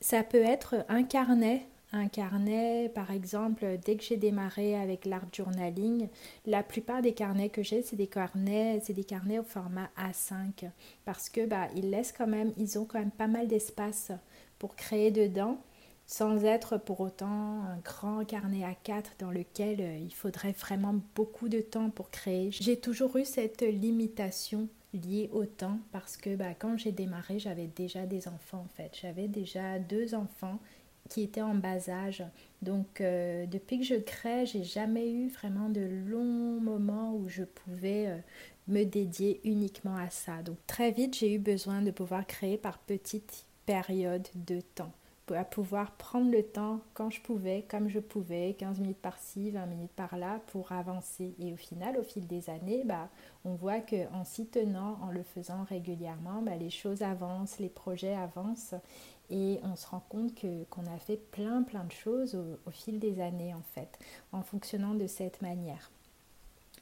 Ça 0.00 0.22
peut 0.22 0.42
être 0.42 0.84
un 0.88 1.02
carnet 1.02 1.66
un 1.92 2.08
carnet, 2.08 2.90
par 2.94 3.10
exemple, 3.10 3.78
dès 3.84 3.96
que 3.96 4.02
j'ai 4.02 4.16
démarré 4.16 4.74
avec 4.74 5.04
l'art 5.04 5.26
journaling, 5.32 6.08
la 6.46 6.62
plupart 6.62 7.02
des 7.02 7.12
carnets 7.12 7.50
que 7.50 7.62
j'ai, 7.62 7.82
c'est 7.82 7.96
des 7.96 8.06
carnets, 8.06 8.80
c'est 8.82 8.94
des 8.94 9.04
carnets 9.04 9.38
au 9.38 9.44
format 9.44 9.90
A5 9.98 10.70
parce 11.04 11.28
que 11.28 11.46
bah 11.46 11.68
ils 11.76 11.90
laissent 11.90 12.12
quand 12.12 12.26
même, 12.26 12.52
ils 12.56 12.78
ont 12.78 12.84
quand 12.84 12.98
même 12.98 13.10
pas 13.10 13.26
mal 13.26 13.46
d'espace 13.46 14.12
pour 14.58 14.74
créer 14.74 15.10
dedans 15.10 15.58
sans 16.06 16.44
être 16.44 16.78
pour 16.78 17.00
autant 17.00 17.62
un 17.62 17.78
grand 17.84 18.24
carnet 18.24 18.64
A4 18.64 19.04
dans 19.18 19.30
lequel 19.30 19.80
euh, 19.80 19.96
il 19.98 20.14
faudrait 20.14 20.52
vraiment 20.52 20.96
beaucoup 21.14 21.48
de 21.48 21.60
temps 21.60 21.90
pour 21.90 22.10
créer. 22.10 22.50
J'ai 22.50 22.76
toujours 22.76 23.16
eu 23.16 23.24
cette 23.24 23.62
limitation 23.62 24.68
liée 24.92 25.30
au 25.32 25.46
temps 25.46 25.78
parce 25.90 26.16
que 26.16 26.36
bah, 26.36 26.54
quand 26.58 26.76
j'ai 26.76 26.92
démarré, 26.92 27.38
j'avais 27.38 27.66
déjà 27.66 28.04
des 28.04 28.28
enfants 28.28 28.64
en 28.64 28.74
fait. 28.76 28.96
J'avais 29.00 29.28
déjà 29.28 29.78
deux 29.78 30.14
enfants 30.14 30.58
qui 31.12 31.42
en 31.42 31.54
bas 31.54 31.90
âge. 31.90 32.24
Donc 32.62 33.00
euh, 33.00 33.44
depuis 33.46 33.78
que 33.78 33.84
je 33.84 33.96
crée, 33.96 34.46
j'ai 34.46 34.64
jamais 34.64 35.10
eu 35.10 35.28
vraiment 35.28 35.68
de 35.68 35.82
longs 36.06 36.60
moments 36.60 37.14
où 37.14 37.28
je 37.28 37.44
pouvais 37.44 38.06
euh, 38.06 38.16
me 38.68 38.84
dédier 38.84 39.40
uniquement 39.44 39.96
à 39.96 40.08
ça. 40.08 40.42
Donc 40.42 40.56
très 40.66 40.90
vite, 40.90 41.16
j'ai 41.16 41.34
eu 41.34 41.38
besoin 41.38 41.82
de 41.82 41.90
pouvoir 41.90 42.26
créer 42.26 42.56
par 42.56 42.78
petites 42.78 43.44
périodes 43.66 44.28
de 44.34 44.60
temps 44.60 44.92
à 45.34 45.44
pouvoir 45.44 45.92
prendre 45.92 46.30
le 46.30 46.42
temps 46.42 46.80
quand 46.94 47.10
je 47.10 47.20
pouvais, 47.20 47.64
comme 47.68 47.88
je 47.88 48.00
pouvais, 48.00 48.54
15 48.58 48.80
minutes 48.80 49.00
par-ci, 49.00 49.50
20 49.50 49.66
minutes 49.66 49.92
par-là, 49.92 50.40
pour 50.48 50.72
avancer. 50.72 51.34
Et 51.38 51.52
au 51.52 51.56
final, 51.56 51.96
au 51.96 52.02
fil 52.02 52.26
des 52.26 52.50
années, 52.50 52.82
bah, 52.84 53.08
on 53.44 53.54
voit 53.54 53.80
qu'en 53.80 54.24
s'y 54.24 54.46
tenant, 54.46 54.98
en 55.02 55.10
le 55.10 55.22
faisant 55.22 55.64
régulièrement, 55.64 56.42
bah, 56.42 56.56
les 56.56 56.70
choses 56.70 57.02
avancent, 57.02 57.58
les 57.58 57.68
projets 57.68 58.14
avancent. 58.14 58.74
Et 59.32 59.58
on 59.64 59.76
se 59.76 59.86
rend 59.86 60.04
compte 60.10 60.34
que, 60.34 60.64
qu'on 60.64 60.84
a 60.86 60.98
fait 60.98 61.16
plein 61.16 61.62
plein 61.62 61.84
de 61.84 61.92
choses 61.92 62.36
au, 62.36 62.70
fil 62.70 62.98
des 62.98 63.20
années 63.20 63.54
en 63.54 63.62
fait, 63.74 63.98
en 64.30 64.42
fonctionnant 64.42 64.94
de 64.94 65.06
cette 65.06 65.40
manière. 65.40 65.90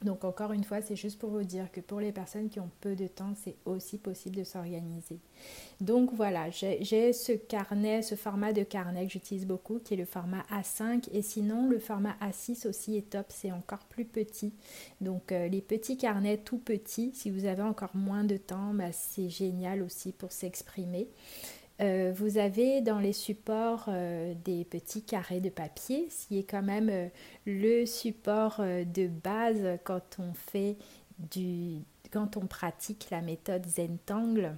Donc 0.03 0.25
encore 0.25 0.51
une 0.51 0.63
fois, 0.63 0.81
c'est 0.81 0.95
juste 0.95 1.19
pour 1.19 1.29
vous 1.29 1.43
dire 1.43 1.71
que 1.71 1.79
pour 1.79 1.99
les 1.99 2.11
personnes 2.11 2.49
qui 2.49 2.59
ont 2.59 2.71
peu 2.81 2.95
de 2.95 3.07
temps, 3.07 3.33
c'est 3.35 3.55
aussi 3.65 3.99
possible 3.99 4.35
de 4.35 4.43
s'organiser. 4.43 5.19
Donc 5.79 6.11
voilà, 6.11 6.49
j'ai 6.49 7.13
ce 7.13 7.33
carnet, 7.33 8.01
ce 8.01 8.15
format 8.15 8.51
de 8.51 8.63
carnet 8.63 9.05
que 9.05 9.13
j'utilise 9.13 9.45
beaucoup, 9.45 9.79
qui 9.79 9.93
est 9.93 9.97
le 9.97 10.05
format 10.05 10.43
A5. 10.51 11.07
Et 11.13 11.21
sinon, 11.21 11.69
le 11.69 11.77
format 11.77 12.15
A6 12.19 12.67
aussi 12.67 12.97
est 12.97 13.11
top, 13.11 13.27
c'est 13.29 13.51
encore 13.51 13.85
plus 13.85 14.05
petit. 14.05 14.53
Donc 15.01 15.31
euh, 15.31 15.47
les 15.47 15.61
petits 15.61 15.97
carnets 15.97 16.37
tout 16.37 16.57
petits, 16.57 17.11
si 17.13 17.29
vous 17.29 17.45
avez 17.45 17.63
encore 17.63 17.95
moins 17.95 18.23
de 18.23 18.37
temps, 18.37 18.73
bah, 18.73 18.91
c'est 18.91 19.29
génial 19.29 19.83
aussi 19.83 20.13
pour 20.13 20.31
s'exprimer. 20.31 21.07
Euh, 21.81 22.13
vous 22.15 22.37
avez 22.37 22.81
dans 22.81 22.99
les 22.99 23.13
supports 23.13 23.85
euh, 23.87 24.33
des 24.45 24.65
petits 24.65 25.01
carrés 25.01 25.39
de 25.41 25.49
papier, 25.49 26.07
ce 26.11 26.27
qui 26.27 26.37
est 26.37 26.43
quand 26.43 26.61
même 26.61 26.89
euh, 26.89 27.07
le 27.47 27.85
support 27.85 28.61
de 28.61 29.07
base 29.07 29.79
quand 29.83 30.17
on 30.19 30.33
fait 30.33 30.77
du 31.17 31.79
quand 32.11 32.35
on 32.35 32.45
pratique 32.45 33.07
la 33.09 33.21
méthode 33.21 33.65
Zentangle. 33.65 34.53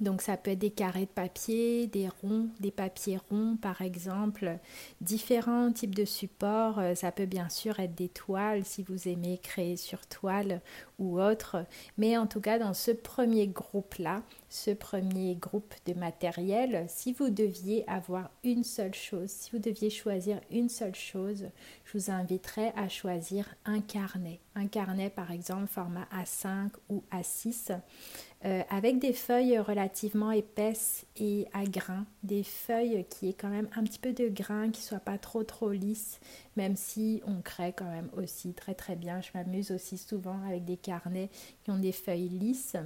Donc 0.00 0.20
ça 0.20 0.36
peut 0.36 0.50
être 0.50 0.58
des 0.58 0.70
carrés 0.70 1.06
de 1.06 1.10
papier, 1.10 1.86
des 1.86 2.08
ronds, 2.08 2.48
des 2.60 2.70
papiers 2.70 3.18
ronds 3.30 3.56
par 3.60 3.80
exemple, 3.80 4.58
différents 5.00 5.72
types 5.72 5.94
de 5.94 6.04
supports. 6.04 6.78
Euh, 6.78 6.94
ça 6.94 7.12
peut 7.12 7.26
bien 7.26 7.48
sûr 7.48 7.80
être 7.80 7.94
des 7.94 8.08
toiles 8.08 8.64
si 8.64 8.82
vous 8.82 9.08
aimez 9.08 9.38
créer 9.38 9.76
sur 9.76 10.06
toile 10.06 10.60
ou 10.98 11.20
autre. 11.20 11.64
Mais 11.96 12.18
en 12.18 12.26
tout 12.26 12.40
cas 12.40 12.58
dans 12.58 12.74
ce 12.74 12.90
premier 12.90 13.46
groupe-là, 13.46 14.22
ce 14.50 14.70
premier 14.70 15.34
groupe 15.34 15.74
de 15.86 15.94
matériel, 15.94 16.84
si 16.88 17.12
vous 17.12 17.30
deviez 17.30 17.88
avoir 17.88 18.30
une 18.44 18.64
seule 18.64 18.94
chose, 18.94 19.30
si 19.30 19.50
vous 19.50 19.58
deviez 19.58 19.90
choisir 19.90 20.40
une 20.50 20.68
seule 20.68 20.94
chose, 20.94 21.46
je 21.84 21.98
vous 21.98 22.10
inviterais 22.10 22.72
à 22.76 22.88
choisir 22.88 23.46
un 23.64 23.80
carnet. 23.80 24.40
Un 24.54 24.66
carnet 24.66 25.10
par 25.10 25.30
exemple 25.30 25.66
format 25.66 26.06
A5 26.14 26.70
ou 26.88 27.02
A6 27.12 27.72
euh, 28.44 28.62
avec 28.68 28.98
des 28.98 29.14
feuilles 29.14 29.58
relativement 29.58 30.30
épaisses 30.30 31.06
et 31.16 31.46
à 31.54 31.64
grains, 31.64 32.04
des 32.22 32.42
feuilles 32.42 33.06
qui 33.08 33.30
aient 33.30 33.34
quand 33.34 33.48
même 33.48 33.68
un 33.74 33.82
petit 33.82 33.98
peu 33.98 34.12
de 34.12 34.28
grains, 34.28 34.70
qui 34.70 34.82
ne 34.82 34.86
soient 34.86 34.98
pas 34.98 35.18
trop 35.18 35.42
trop 35.42 35.70
lisses, 35.70 36.20
même 36.56 36.76
si 36.76 37.22
on 37.26 37.40
crée 37.40 37.72
quand 37.74 37.90
même 37.90 38.10
aussi 38.16 38.52
très 38.52 38.74
très 38.74 38.94
bien. 38.94 39.20
Je 39.22 39.30
m'amuse 39.34 39.70
aussi 39.70 39.96
souvent 39.96 40.38
avec 40.46 40.64
des 40.64 40.76
carnets 40.76 41.30
qui 41.64 41.70
ont 41.70 41.78
des 41.78 41.92
feuilles 41.92 42.28
lisses. 42.28 42.76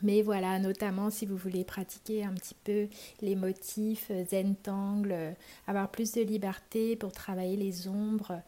Mais 0.00 0.22
voilà, 0.22 0.58
notamment 0.58 1.10
si 1.10 1.26
vous 1.26 1.36
voulez 1.36 1.64
pratiquer 1.64 2.24
un 2.24 2.32
petit 2.32 2.54
peu 2.64 2.88
les 3.20 3.36
motifs 3.36 4.10
zentangle, 4.30 5.34
avoir 5.66 5.90
plus 5.90 6.12
de 6.12 6.22
liberté 6.22 6.96
pour 6.96 7.12
travailler 7.12 7.56
les 7.56 7.88
ombres, 7.88 8.40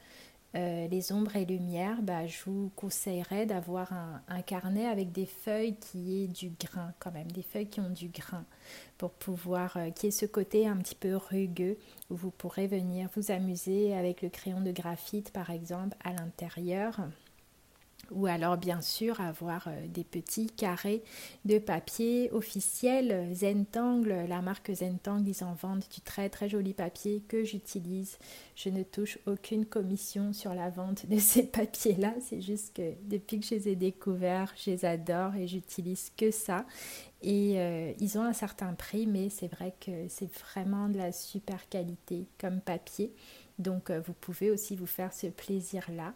euh, 0.54 0.86
les 0.88 1.12
ombres 1.12 1.34
et 1.34 1.44
lumières, 1.44 2.00
bah, 2.02 2.26
je 2.26 2.38
vous 2.46 2.70
conseillerais 2.76 3.44
d'avoir 3.44 3.92
un, 3.92 4.42
carnet 4.42 4.86
avec 4.86 5.10
des 5.10 5.26
feuilles 5.26 5.76
qui 5.76 6.22
aient 6.22 6.28
du 6.28 6.50
grain 6.50 6.92
quand 7.00 7.10
même, 7.10 7.30
des 7.32 7.42
feuilles 7.42 7.68
qui 7.68 7.80
ont 7.80 7.90
du 7.90 8.08
grain 8.08 8.44
pour 8.96 9.10
pouvoir, 9.10 9.76
euh, 9.76 9.90
qui 9.90 10.08
ait 10.08 10.12
ce 10.12 10.26
côté 10.26 10.68
un 10.68 10.76
petit 10.76 10.94
peu 10.94 11.16
rugueux 11.16 11.76
où 12.10 12.14
vous 12.14 12.30
pourrez 12.30 12.66
venir 12.66 13.08
vous 13.16 13.32
amuser 13.32 13.94
avec 13.94 14.22
le 14.22 14.28
crayon 14.28 14.60
de 14.60 14.70
graphite 14.70 15.30
par 15.30 15.50
exemple 15.50 15.96
à 16.04 16.12
l'intérieur 16.12 17.00
ou 18.10 18.26
alors 18.26 18.56
bien 18.56 18.80
sûr 18.80 19.20
avoir 19.20 19.68
euh, 19.68 19.86
des 19.88 20.04
petits 20.04 20.46
carrés 20.46 21.02
de 21.44 21.58
papier 21.58 22.30
officiel 22.32 23.28
Zentangle, 23.34 24.26
la 24.28 24.42
marque 24.42 24.72
Zentangle, 24.72 25.28
ils 25.28 25.44
en 25.44 25.54
vendent 25.54 25.84
du 25.92 26.00
très 26.00 26.28
très 26.28 26.48
joli 26.48 26.74
papier 26.74 27.22
que 27.28 27.44
j'utilise. 27.44 28.18
Je 28.56 28.68
ne 28.68 28.82
touche 28.82 29.18
aucune 29.26 29.66
commission 29.66 30.32
sur 30.32 30.54
la 30.54 30.70
vente 30.70 31.06
de 31.06 31.18
ces 31.18 31.42
papiers-là, 31.46 32.14
c'est 32.20 32.40
juste 32.40 32.74
que 32.76 32.92
depuis 33.04 33.40
que 33.40 33.46
je 33.46 33.54
les 33.54 33.68
ai 33.68 33.76
découverts, 33.76 34.52
je 34.56 34.70
les 34.70 34.84
adore 34.84 35.34
et 35.36 35.46
j'utilise 35.46 36.10
que 36.16 36.30
ça. 36.30 36.66
Et 37.22 37.54
euh, 37.56 37.92
ils 38.00 38.18
ont 38.18 38.22
un 38.22 38.34
certain 38.34 38.74
prix, 38.74 39.06
mais 39.06 39.30
c'est 39.30 39.48
vrai 39.48 39.74
que 39.80 40.08
c'est 40.08 40.30
vraiment 40.30 40.90
de 40.90 40.98
la 40.98 41.10
super 41.10 41.68
qualité 41.70 42.26
comme 42.38 42.60
papier. 42.60 43.14
Donc 43.58 43.90
euh, 43.90 44.00
vous 44.00 44.14
pouvez 44.14 44.50
aussi 44.50 44.76
vous 44.76 44.86
faire 44.86 45.12
ce 45.12 45.28
plaisir-là. 45.28 46.14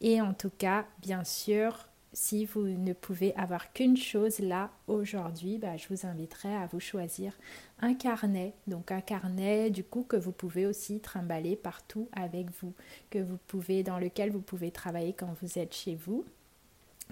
Et 0.00 0.20
en 0.20 0.34
tout 0.34 0.50
cas, 0.50 0.86
bien 1.00 1.24
sûr, 1.24 1.88
si 2.12 2.44
vous 2.44 2.62
ne 2.62 2.92
pouvez 2.92 3.34
avoir 3.34 3.72
qu'une 3.72 3.96
chose 3.96 4.40
là 4.40 4.70
aujourd'hui, 4.88 5.58
bah, 5.58 5.76
je 5.76 5.86
vous 5.88 6.06
inviterai 6.06 6.54
à 6.54 6.66
vous 6.66 6.80
choisir 6.80 7.32
un 7.80 7.94
carnet. 7.94 8.54
Donc 8.66 8.90
un 8.90 9.00
carnet 9.00 9.70
du 9.70 9.84
coup 9.84 10.02
que 10.02 10.16
vous 10.16 10.32
pouvez 10.32 10.66
aussi 10.66 11.00
trimballer 11.00 11.56
partout 11.56 12.08
avec 12.12 12.48
vous, 12.60 12.74
que 13.10 13.18
vous 13.18 13.38
pouvez 13.46 13.82
dans 13.82 13.98
lequel 13.98 14.30
vous 14.30 14.42
pouvez 14.42 14.70
travailler 14.70 15.12
quand 15.12 15.34
vous 15.40 15.58
êtes 15.58 15.74
chez 15.74 15.94
vous 15.94 16.24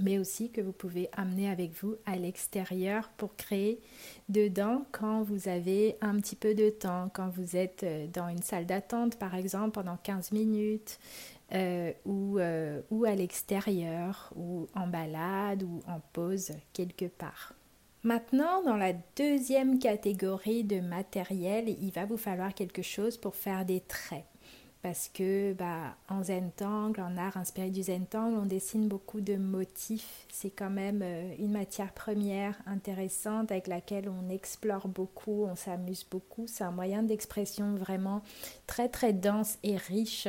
mais 0.00 0.18
aussi 0.18 0.50
que 0.50 0.60
vous 0.60 0.72
pouvez 0.72 1.08
amener 1.12 1.48
avec 1.48 1.72
vous 1.82 1.96
à 2.06 2.16
l'extérieur 2.16 3.08
pour 3.16 3.36
créer 3.36 3.80
dedans 4.28 4.84
quand 4.92 5.22
vous 5.22 5.48
avez 5.48 5.96
un 6.00 6.16
petit 6.16 6.36
peu 6.36 6.54
de 6.54 6.70
temps, 6.70 7.10
quand 7.12 7.28
vous 7.28 7.56
êtes 7.56 7.82
euh, 7.82 8.06
dans 8.12 8.28
une 8.28 8.42
salle 8.42 8.66
d'attente 8.66 9.16
par 9.18 9.34
exemple 9.34 9.72
pendant 9.72 9.96
15 9.96 10.32
minutes 10.32 10.98
euh, 11.54 11.92
ou, 12.04 12.38
euh, 12.38 12.80
ou 12.90 13.04
à 13.04 13.14
l'extérieur 13.14 14.32
ou 14.36 14.68
en 14.74 14.86
balade 14.86 15.62
ou 15.62 15.80
en 15.86 16.00
pause 16.12 16.52
quelque 16.72 17.06
part. 17.06 17.54
Maintenant, 18.04 18.62
dans 18.62 18.76
la 18.76 18.92
deuxième 19.16 19.78
catégorie 19.78 20.62
de 20.62 20.80
matériel, 20.80 21.68
il 21.68 21.90
va 21.90 22.04
vous 22.04 22.16
falloir 22.16 22.54
quelque 22.54 22.82
chose 22.82 23.16
pour 23.16 23.34
faire 23.34 23.64
des 23.64 23.80
traits 23.80 24.24
parce 24.82 25.10
que 25.12 25.54
bah, 25.54 25.96
en 26.08 26.22
Zentangle, 26.22 27.00
en 27.00 27.16
art 27.16 27.36
inspiré 27.36 27.70
du 27.70 27.82
Zentangle, 27.82 28.38
on 28.38 28.46
dessine 28.46 28.86
beaucoup 28.86 29.20
de 29.20 29.36
motifs. 29.36 30.26
C'est 30.32 30.50
quand 30.50 30.70
même 30.70 31.00
euh, 31.02 31.34
une 31.38 31.50
matière 31.50 31.92
première 31.92 32.56
intéressante 32.66 33.50
avec 33.50 33.66
laquelle 33.66 34.08
on 34.08 34.30
explore 34.30 34.86
beaucoup, 34.86 35.46
on 35.46 35.56
s'amuse 35.56 36.06
beaucoup. 36.08 36.46
C'est 36.46 36.62
un 36.62 36.70
moyen 36.70 37.02
d'expression 37.02 37.74
vraiment 37.74 38.22
très 38.66 38.88
très 38.88 39.12
dense 39.12 39.58
et 39.64 39.76
riche. 39.76 40.28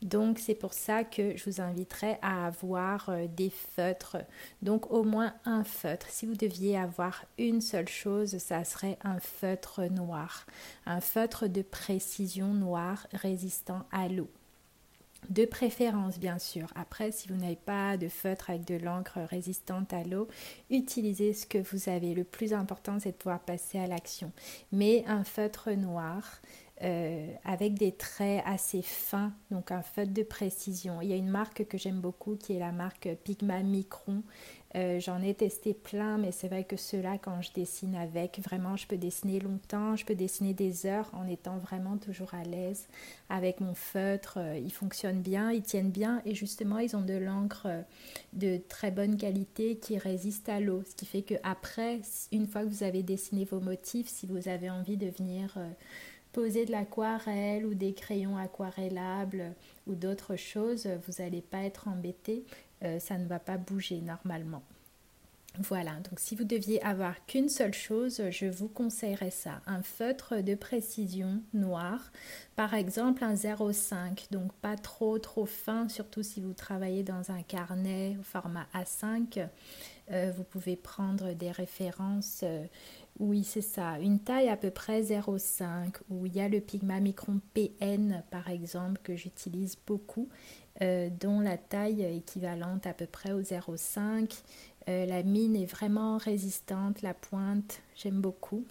Donc 0.00 0.38
c'est 0.38 0.54
pour 0.54 0.74
ça 0.74 1.02
que 1.02 1.36
je 1.36 1.50
vous 1.50 1.60
inviterai 1.60 2.18
à 2.22 2.46
avoir 2.46 3.08
euh, 3.08 3.26
des 3.26 3.50
feutres. 3.50 4.16
Donc 4.62 4.92
au 4.92 5.02
moins 5.02 5.34
un 5.44 5.64
feutre. 5.64 6.06
Si 6.08 6.24
vous 6.24 6.36
deviez 6.36 6.78
avoir 6.78 7.24
une 7.36 7.60
seule 7.60 7.88
chose, 7.88 8.38
ça 8.38 8.62
serait 8.62 8.96
un 9.02 9.18
feutre 9.18 9.82
noir. 9.90 10.46
Un 10.86 11.00
feutre 11.00 11.48
de 11.48 11.62
précision 11.62 12.54
noire 12.54 13.06
résistant 13.12 13.87
à 13.92 14.08
l'eau. 14.08 14.28
De 15.30 15.44
préférence, 15.44 16.18
bien 16.18 16.38
sûr. 16.38 16.68
Après, 16.74 17.12
si 17.12 17.28
vous 17.28 17.34
n'avez 17.34 17.56
pas 17.56 17.96
de 17.96 18.08
feutre 18.08 18.50
avec 18.50 18.64
de 18.64 18.76
l'encre 18.76 19.18
résistante 19.28 19.92
à 19.92 20.02
l'eau, 20.04 20.28
utilisez 20.70 21.34
ce 21.34 21.44
que 21.44 21.58
vous 21.58 21.90
avez. 21.90 22.14
Le 22.14 22.24
plus 22.24 22.54
important, 22.54 22.98
c'est 22.98 23.10
de 23.10 23.16
pouvoir 23.16 23.40
passer 23.40 23.78
à 23.78 23.86
l'action. 23.86 24.32
Mais 24.72 25.04
un 25.06 25.24
feutre 25.24 25.70
noir, 25.72 26.40
euh, 26.82 27.26
avec 27.44 27.74
des 27.74 27.90
traits 27.90 28.42
assez 28.46 28.82
fins, 28.82 29.32
donc 29.50 29.72
un 29.72 29.82
feutre 29.82 30.12
de 30.12 30.22
précision. 30.22 31.02
Il 31.02 31.08
y 31.08 31.12
a 31.12 31.16
une 31.16 31.28
marque 31.28 31.66
que 31.66 31.76
j'aime 31.76 32.00
beaucoup 32.00 32.36
qui 32.36 32.54
est 32.54 32.60
la 32.60 32.70
marque 32.70 33.08
Pigma 33.24 33.62
Micron. 33.62 34.22
Euh, 34.74 35.00
j'en 35.00 35.22
ai 35.22 35.32
testé 35.32 35.72
plein, 35.72 36.18
mais 36.18 36.30
c'est 36.30 36.48
vrai 36.48 36.64
que 36.64 36.76
ceux-là, 36.76 37.16
quand 37.16 37.40
je 37.40 37.52
dessine 37.52 37.94
avec, 37.94 38.38
vraiment, 38.40 38.76
je 38.76 38.86
peux 38.86 38.98
dessiner 38.98 39.40
longtemps, 39.40 39.96
je 39.96 40.04
peux 40.04 40.14
dessiner 40.14 40.52
des 40.52 40.84
heures 40.84 41.10
en 41.14 41.26
étant 41.26 41.56
vraiment 41.56 41.96
toujours 41.96 42.34
à 42.34 42.42
l'aise 42.42 42.86
avec 43.30 43.60
mon 43.60 43.74
feutre. 43.74 44.38
Euh, 44.38 44.58
ils 44.58 44.72
fonctionnent 44.72 45.22
bien, 45.22 45.50
ils 45.52 45.62
tiennent 45.62 45.90
bien 45.90 46.20
et 46.26 46.34
justement, 46.34 46.78
ils 46.78 46.94
ont 46.96 47.00
de 47.00 47.14
l'encre 47.14 47.66
euh, 47.66 47.82
de 48.34 48.60
très 48.68 48.90
bonne 48.90 49.16
qualité 49.16 49.76
qui 49.76 49.96
résiste 49.96 50.50
à 50.50 50.60
l'eau. 50.60 50.82
Ce 50.88 50.94
qui 50.94 51.06
fait 51.06 51.22
que 51.22 51.34
après, 51.44 52.00
une 52.30 52.46
fois 52.46 52.62
que 52.62 52.68
vous 52.68 52.82
avez 52.82 53.02
dessiné 53.02 53.46
vos 53.46 53.60
motifs, 53.60 54.08
si 54.08 54.26
vous 54.26 54.48
avez 54.48 54.68
envie 54.68 54.98
de 54.98 55.08
venir 55.08 55.58
poser 56.32 56.66
de 56.66 56.72
l'aquarelle 56.72 57.64
ou 57.64 57.74
des 57.74 57.94
crayons 57.94 58.36
aquarellables 58.36 59.54
ou 59.86 59.94
d'autres 59.94 60.36
choses, 60.36 60.86
vous 61.06 61.22
n'allez 61.22 61.40
pas 61.40 61.62
être 61.62 61.88
embêté. 61.88 62.44
Euh, 62.84 62.98
ça 62.98 63.18
ne 63.18 63.26
va 63.26 63.38
pas 63.38 63.56
bouger 63.56 64.00
normalement. 64.00 64.62
Voilà, 65.60 65.94
donc 66.08 66.20
si 66.20 66.36
vous 66.36 66.44
deviez 66.44 66.80
avoir 66.84 67.26
qu'une 67.26 67.48
seule 67.48 67.74
chose, 67.74 68.22
je 68.30 68.46
vous 68.46 68.68
conseillerais 68.68 69.32
ça, 69.32 69.60
un 69.66 69.82
feutre 69.82 70.40
de 70.40 70.54
précision 70.54 71.42
noir, 71.52 72.12
par 72.54 72.74
exemple 72.74 73.24
un 73.24 73.34
0,5, 73.34 74.30
donc 74.30 74.52
pas 74.52 74.76
trop 74.76 75.18
trop 75.18 75.46
fin, 75.46 75.88
surtout 75.88 76.22
si 76.22 76.40
vous 76.40 76.52
travaillez 76.52 77.02
dans 77.02 77.32
un 77.32 77.42
carnet 77.42 78.16
au 78.20 78.22
format 78.22 78.68
A5. 78.72 79.48
Euh, 80.12 80.32
vous 80.36 80.44
pouvez 80.44 80.76
prendre 80.76 81.32
des 81.32 81.50
références, 81.50 82.42
euh, 82.44 82.64
oui 83.18 83.42
c'est 83.42 83.60
ça, 83.60 83.98
une 83.98 84.20
taille 84.20 84.48
à 84.48 84.56
peu 84.56 84.70
près 84.70 85.02
0,5, 85.02 85.92
où 86.08 86.26
il 86.26 86.36
y 86.36 86.40
a 86.40 86.48
le 86.48 86.60
Pigma 86.60 87.00
Micron 87.00 87.40
PN 87.52 88.22
par 88.30 88.48
exemple 88.48 89.00
que 89.02 89.16
j'utilise 89.16 89.76
beaucoup 89.88 90.28
euh, 90.82 91.08
dont 91.20 91.40
la 91.40 91.56
taille 91.56 92.02
équivalente 92.02 92.86
à 92.86 92.92
peu 92.92 93.06
près 93.06 93.32
au 93.32 93.42
0,5. 93.42 94.42
Euh, 94.88 95.06
la 95.06 95.22
mine 95.22 95.56
est 95.56 95.66
vraiment 95.66 96.16
résistante, 96.16 97.02
la 97.02 97.14
pointe, 97.14 97.82
j'aime 97.94 98.20
beaucoup. 98.20 98.64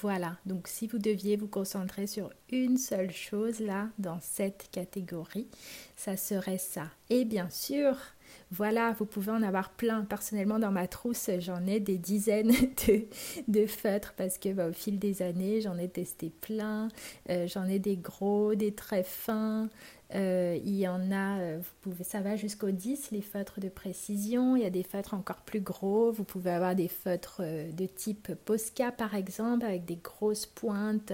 Voilà, 0.00 0.38
donc 0.46 0.68
si 0.68 0.86
vous 0.86 0.98
deviez 0.98 1.36
vous 1.36 1.48
concentrer 1.48 2.06
sur 2.06 2.30
une 2.50 2.78
seule 2.78 3.12
chose 3.12 3.60
là, 3.60 3.88
dans 3.98 4.20
cette 4.20 4.68
catégorie, 4.70 5.48
ça 5.96 6.16
serait 6.16 6.58
ça. 6.58 6.86
Et 7.10 7.26
bien 7.26 7.50
sûr, 7.50 7.96
voilà, 8.50 8.94
vous 8.98 9.06
pouvez 9.06 9.32
en 9.32 9.42
avoir 9.42 9.70
plein. 9.70 10.02
Personnellement, 10.04 10.58
dans 10.58 10.70
ma 10.70 10.86
trousse, 10.86 11.30
j'en 11.40 11.66
ai 11.66 11.80
des 11.80 11.98
dizaines 11.98 12.52
de, 13.48 13.66
feutres 13.66 14.14
parce 14.16 14.38
que 14.38 14.52
bah, 14.52 14.68
au 14.68 14.72
fil 14.72 14.98
des 14.98 15.22
années, 15.22 15.60
j'en 15.60 15.76
ai 15.78 15.88
testé 15.88 16.30
plein. 16.40 16.88
Euh, 17.30 17.46
j'en 17.46 17.66
ai 17.66 17.78
des 17.78 17.96
gros, 17.96 18.54
des 18.54 18.72
très 18.72 19.04
fins, 19.04 19.68
euh, 20.14 20.58
il 20.64 20.76
y 20.76 20.86
en 20.86 21.10
a, 21.10 21.38
euh, 21.40 21.58
vous 21.58 21.90
pouvez, 21.90 22.04
ça 22.04 22.20
va 22.20 22.36
jusqu'au 22.36 22.70
10, 22.70 23.10
les 23.12 23.22
feutres 23.22 23.60
de 23.60 23.68
précision. 23.68 24.56
Il 24.56 24.62
y 24.62 24.66
a 24.66 24.70
des 24.70 24.82
feutres 24.82 25.14
encore 25.14 25.40
plus 25.40 25.60
gros. 25.60 26.12
Vous 26.12 26.24
pouvez 26.24 26.50
avoir 26.50 26.74
des 26.74 26.88
feutres 26.88 27.40
euh, 27.40 27.70
de 27.72 27.86
type 27.86 28.34
Posca 28.44 28.92
par 28.92 29.14
exemple, 29.14 29.64
avec 29.64 29.84
des 29.84 29.96
grosses 29.96 30.46
pointes. 30.46 31.12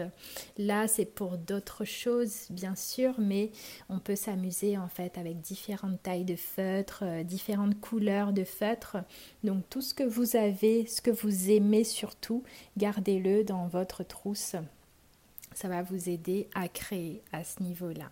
Là, 0.57 0.89
c'est 0.89 1.05
pour 1.05 1.39
d'autres 1.39 1.85
choses, 1.85 2.47
bien 2.51 2.75
sûr, 2.75 3.15
mais 3.19 3.51
on 3.89 3.99
peut 3.99 4.17
s'amuser 4.17 4.77
en 4.77 4.89
fait 4.89 5.17
avec 5.17 5.41
différentes 5.41 6.03
tailles 6.03 6.25
de 6.25 6.37
feutres, 6.37 7.05
différentes 7.25 7.81
couleurs 7.81 8.33
de 8.33 8.45
feutres. 8.45 8.97
Donc 9.45 9.63
tout 9.71 9.81
ce 9.81 9.95
que 9.95 10.05
vous 10.05 10.37
avez, 10.37 10.87
ce 10.87 11.01
que 11.01 11.11
vous 11.11 11.51
aimez 11.51 11.85
surtout, 11.85 12.43
gardez-le 12.77 13.45
dans 13.45 13.69
votre 13.69 14.03
trousse. 14.03 14.57
Ça 15.55 15.69
va 15.69 15.83
vous 15.83 16.09
aider 16.09 16.49
à 16.55 16.69
créer 16.69 17.23
à 17.33 17.45
ce 17.45 17.63
niveau-là. 17.63 18.11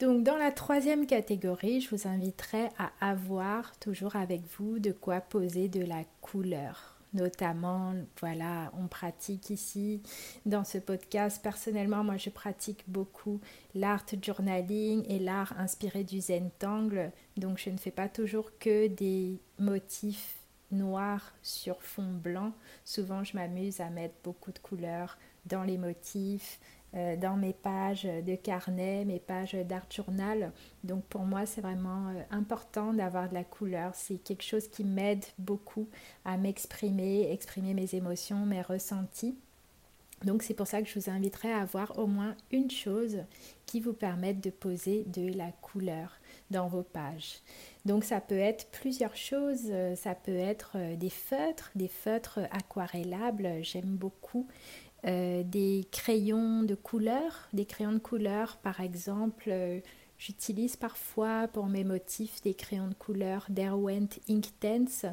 Donc 0.00 0.22
dans 0.22 0.36
la 0.36 0.52
troisième 0.52 1.06
catégorie, 1.06 1.80
je 1.80 1.90
vous 1.90 2.06
inviterai 2.06 2.68
à 2.78 2.92
avoir 3.00 3.76
toujours 3.80 4.14
avec 4.14 4.42
vous 4.56 4.78
de 4.78 4.92
quoi 4.92 5.20
poser 5.20 5.68
de 5.68 5.84
la 5.84 6.04
couleur. 6.20 6.94
Notamment, 7.14 7.94
voilà, 8.20 8.70
on 8.78 8.86
pratique 8.86 9.50
ici 9.50 10.02
dans 10.46 10.62
ce 10.62 10.78
podcast. 10.78 11.42
Personnellement, 11.42 12.04
moi, 12.04 12.16
je 12.16 12.30
pratique 12.30 12.84
beaucoup 12.86 13.40
l'art 13.74 14.04
journaling 14.22 15.04
et 15.08 15.18
l'art 15.18 15.54
inspiré 15.58 16.04
du 16.04 16.20
Zentangle. 16.20 17.10
Donc, 17.36 17.58
je 17.58 17.70
ne 17.70 17.78
fais 17.78 17.90
pas 17.90 18.08
toujours 18.08 18.50
que 18.58 18.88
des 18.88 19.40
motifs 19.58 20.36
noirs 20.70 21.32
sur 21.42 21.82
fond 21.82 22.12
blanc. 22.12 22.52
Souvent, 22.84 23.24
je 23.24 23.36
m'amuse 23.36 23.80
à 23.80 23.88
mettre 23.88 24.14
beaucoup 24.22 24.52
de 24.52 24.58
couleurs 24.58 25.16
dans 25.46 25.62
les 25.62 25.78
motifs, 25.78 26.60
dans 26.94 27.36
mes 27.36 27.52
pages 27.52 28.04
de 28.04 28.34
carnet, 28.34 29.04
mes 29.04 29.18
pages 29.18 29.54
d'art 29.54 29.86
journal. 29.90 30.52
Donc 30.84 31.04
pour 31.04 31.22
moi, 31.22 31.46
c'est 31.46 31.60
vraiment 31.60 32.08
euh, 32.08 32.22
important 32.30 32.92
d'avoir 32.92 33.28
de 33.28 33.34
la 33.34 33.44
couleur. 33.44 33.92
C'est 33.94 34.16
quelque 34.16 34.44
chose 34.44 34.68
qui 34.68 34.84
m'aide 34.84 35.24
beaucoup 35.38 35.88
à 36.24 36.36
m'exprimer, 36.36 37.30
exprimer 37.30 37.74
mes 37.74 37.94
émotions, 37.94 38.46
mes 38.46 38.62
ressentis. 38.62 39.36
Donc 40.24 40.42
c'est 40.42 40.54
pour 40.54 40.66
ça 40.66 40.82
que 40.82 40.88
je 40.88 40.98
vous 40.98 41.10
inviterai 41.10 41.52
à 41.52 41.60
avoir 41.60 41.96
au 41.98 42.06
moins 42.06 42.34
une 42.50 42.70
chose 42.70 43.18
qui 43.66 43.80
vous 43.80 43.92
permette 43.92 44.40
de 44.40 44.50
poser 44.50 45.04
de 45.04 45.32
la 45.36 45.52
couleur 45.52 46.18
dans 46.50 46.66
vos 46.66 46.82
pages. 46.82 47.40
Donc 47.84 48.02
ça 48.02 48.20
peut 48.20 48.38
être 48.38 48.66
plusieurs 48.70 49.14
choses, 49.14 49.66
euh, 49.68 49.94
ça 49.94 50.14
peut 50.14 50.36
être 50.36 50.76
des 50.96 51.10
feutres, 51.10 51.70
des 51.74 51.88
feutres 51.88 52.40
aquarellables, 52.50 53.62
j'aime 53.62 53.96
beaucoup 53.96 54.48
euh, 55.06 55.42
des 55.44 55.86
crayons 55.92 56.62
de 56.62 56.74
couleur. 56.74 57.48
Des 57.52 57.66
crayons 57.66 57.92
de 57.92 57.98
couleur, 57.98 58.56
par 58.56 58.80
exemple, 58.80 59.48
euh, 59.48 59.80
j'utilise 60.18 60.76
parfois 60.76 61.48
pour 61.48 61.66
mes 61.66 61.84
motifs 61.84 62.42
des 62.42 62.54
crayons 62.54 62.88
de 62.88 62.94
couleur 62.94 63.46
Derwent 63.48 64.18
Inktense, 64.28 65.06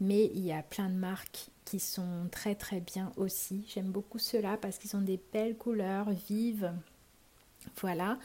mais 0.00 0.30
il 0.34 0.46
y 0.46 0.52
a 0.52 0.62
plein 0.62 0.88
de 0.88 0.94
marques 0.94 1.48
qui 1.64 1.78
sont 1.78 2.28
très 2.30 2.54
très 2.54 2.80
bien 2.80 3.12
aussi. 3.16 3.64
J'aime 3.68 3.90
beaucoup 3.90 4.18
ceux-là 4.18 4.56
parce 4.56 4.78
qu'ils 4.78 4.96
ont 4.96 5.02
des 5.02 5.20
belles 5.32 5.56
couleurs 5.56 6.10
vives. 6.10 6.72
Voilà, 7.82 8.18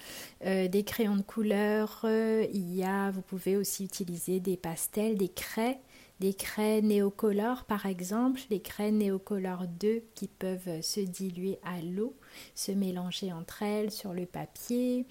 euh, 0.46 0.70
des 0.70 0.84
crayons 0.86 1.18
de 1.18 1.22
couleur, 1.22 2.06
il 2.06 2.74
y 2.74 2.84
a, 2.84 3.12
vous 3.12 3.22
pouvez 3.22 3.58
aussi 3.58 3.84
utiliser 3.84 4.40
des 4.40 4.56
pastels, 4.56 5.18
des 5.18 5.28
craies 5.28 5.82
des 6.20 6.34
craies 6.34 6.82
néocolores 6.82 7.66
par 7.66 7.86
exemple, 7.86 8.42
les 8.50 8.62
craies 8.62 8.92
néocolores 8.92 9.68
2 9.68 10.04
qui 10.16 10.28
peuvent 10.28 10.82
se 10.82 11.00
diluer 11.00 11.60
à 11.64 11.82
l'eau, 11.82 12.16
se 12.56 12.72
mélanger 12.72 13.32
entre 13.32 13.64
elles 13.64 13.92
sur 13.92 14.14
le 14.14 14.26
papier. 14.26 15.06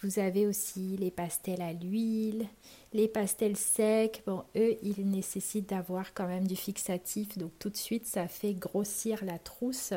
Vous 0.00 0.20
avez 0.20 0.46
aussi 0.46 0.96
les 0.96 1.10
pastels 1.10 1.60
à 1.60 1.72
l'huile, 1.72 2.46
les 2.92 3.08
pastels 3.08 3.56
secs. 3.56 4.22
Bon, 4.26 4.44
eux, 4.56 4.76
ils 4.82 5.04
nécessitent 5.10 5.70
d'avoir 5.70 6.14
quand 6.14 6.28
même 6.28 6.46
du 6.46 6.54
fixatif, 6.54 7.36
donc 7.36 7.50
tout 7.58 7.68
de 7.68 7.76
suite, 7.76 8.06
ça 8.06 8.28
fait 8.28 8.54
grossir 8.54 9.24
la 9.24 9.38
trousse. 9.38 9.92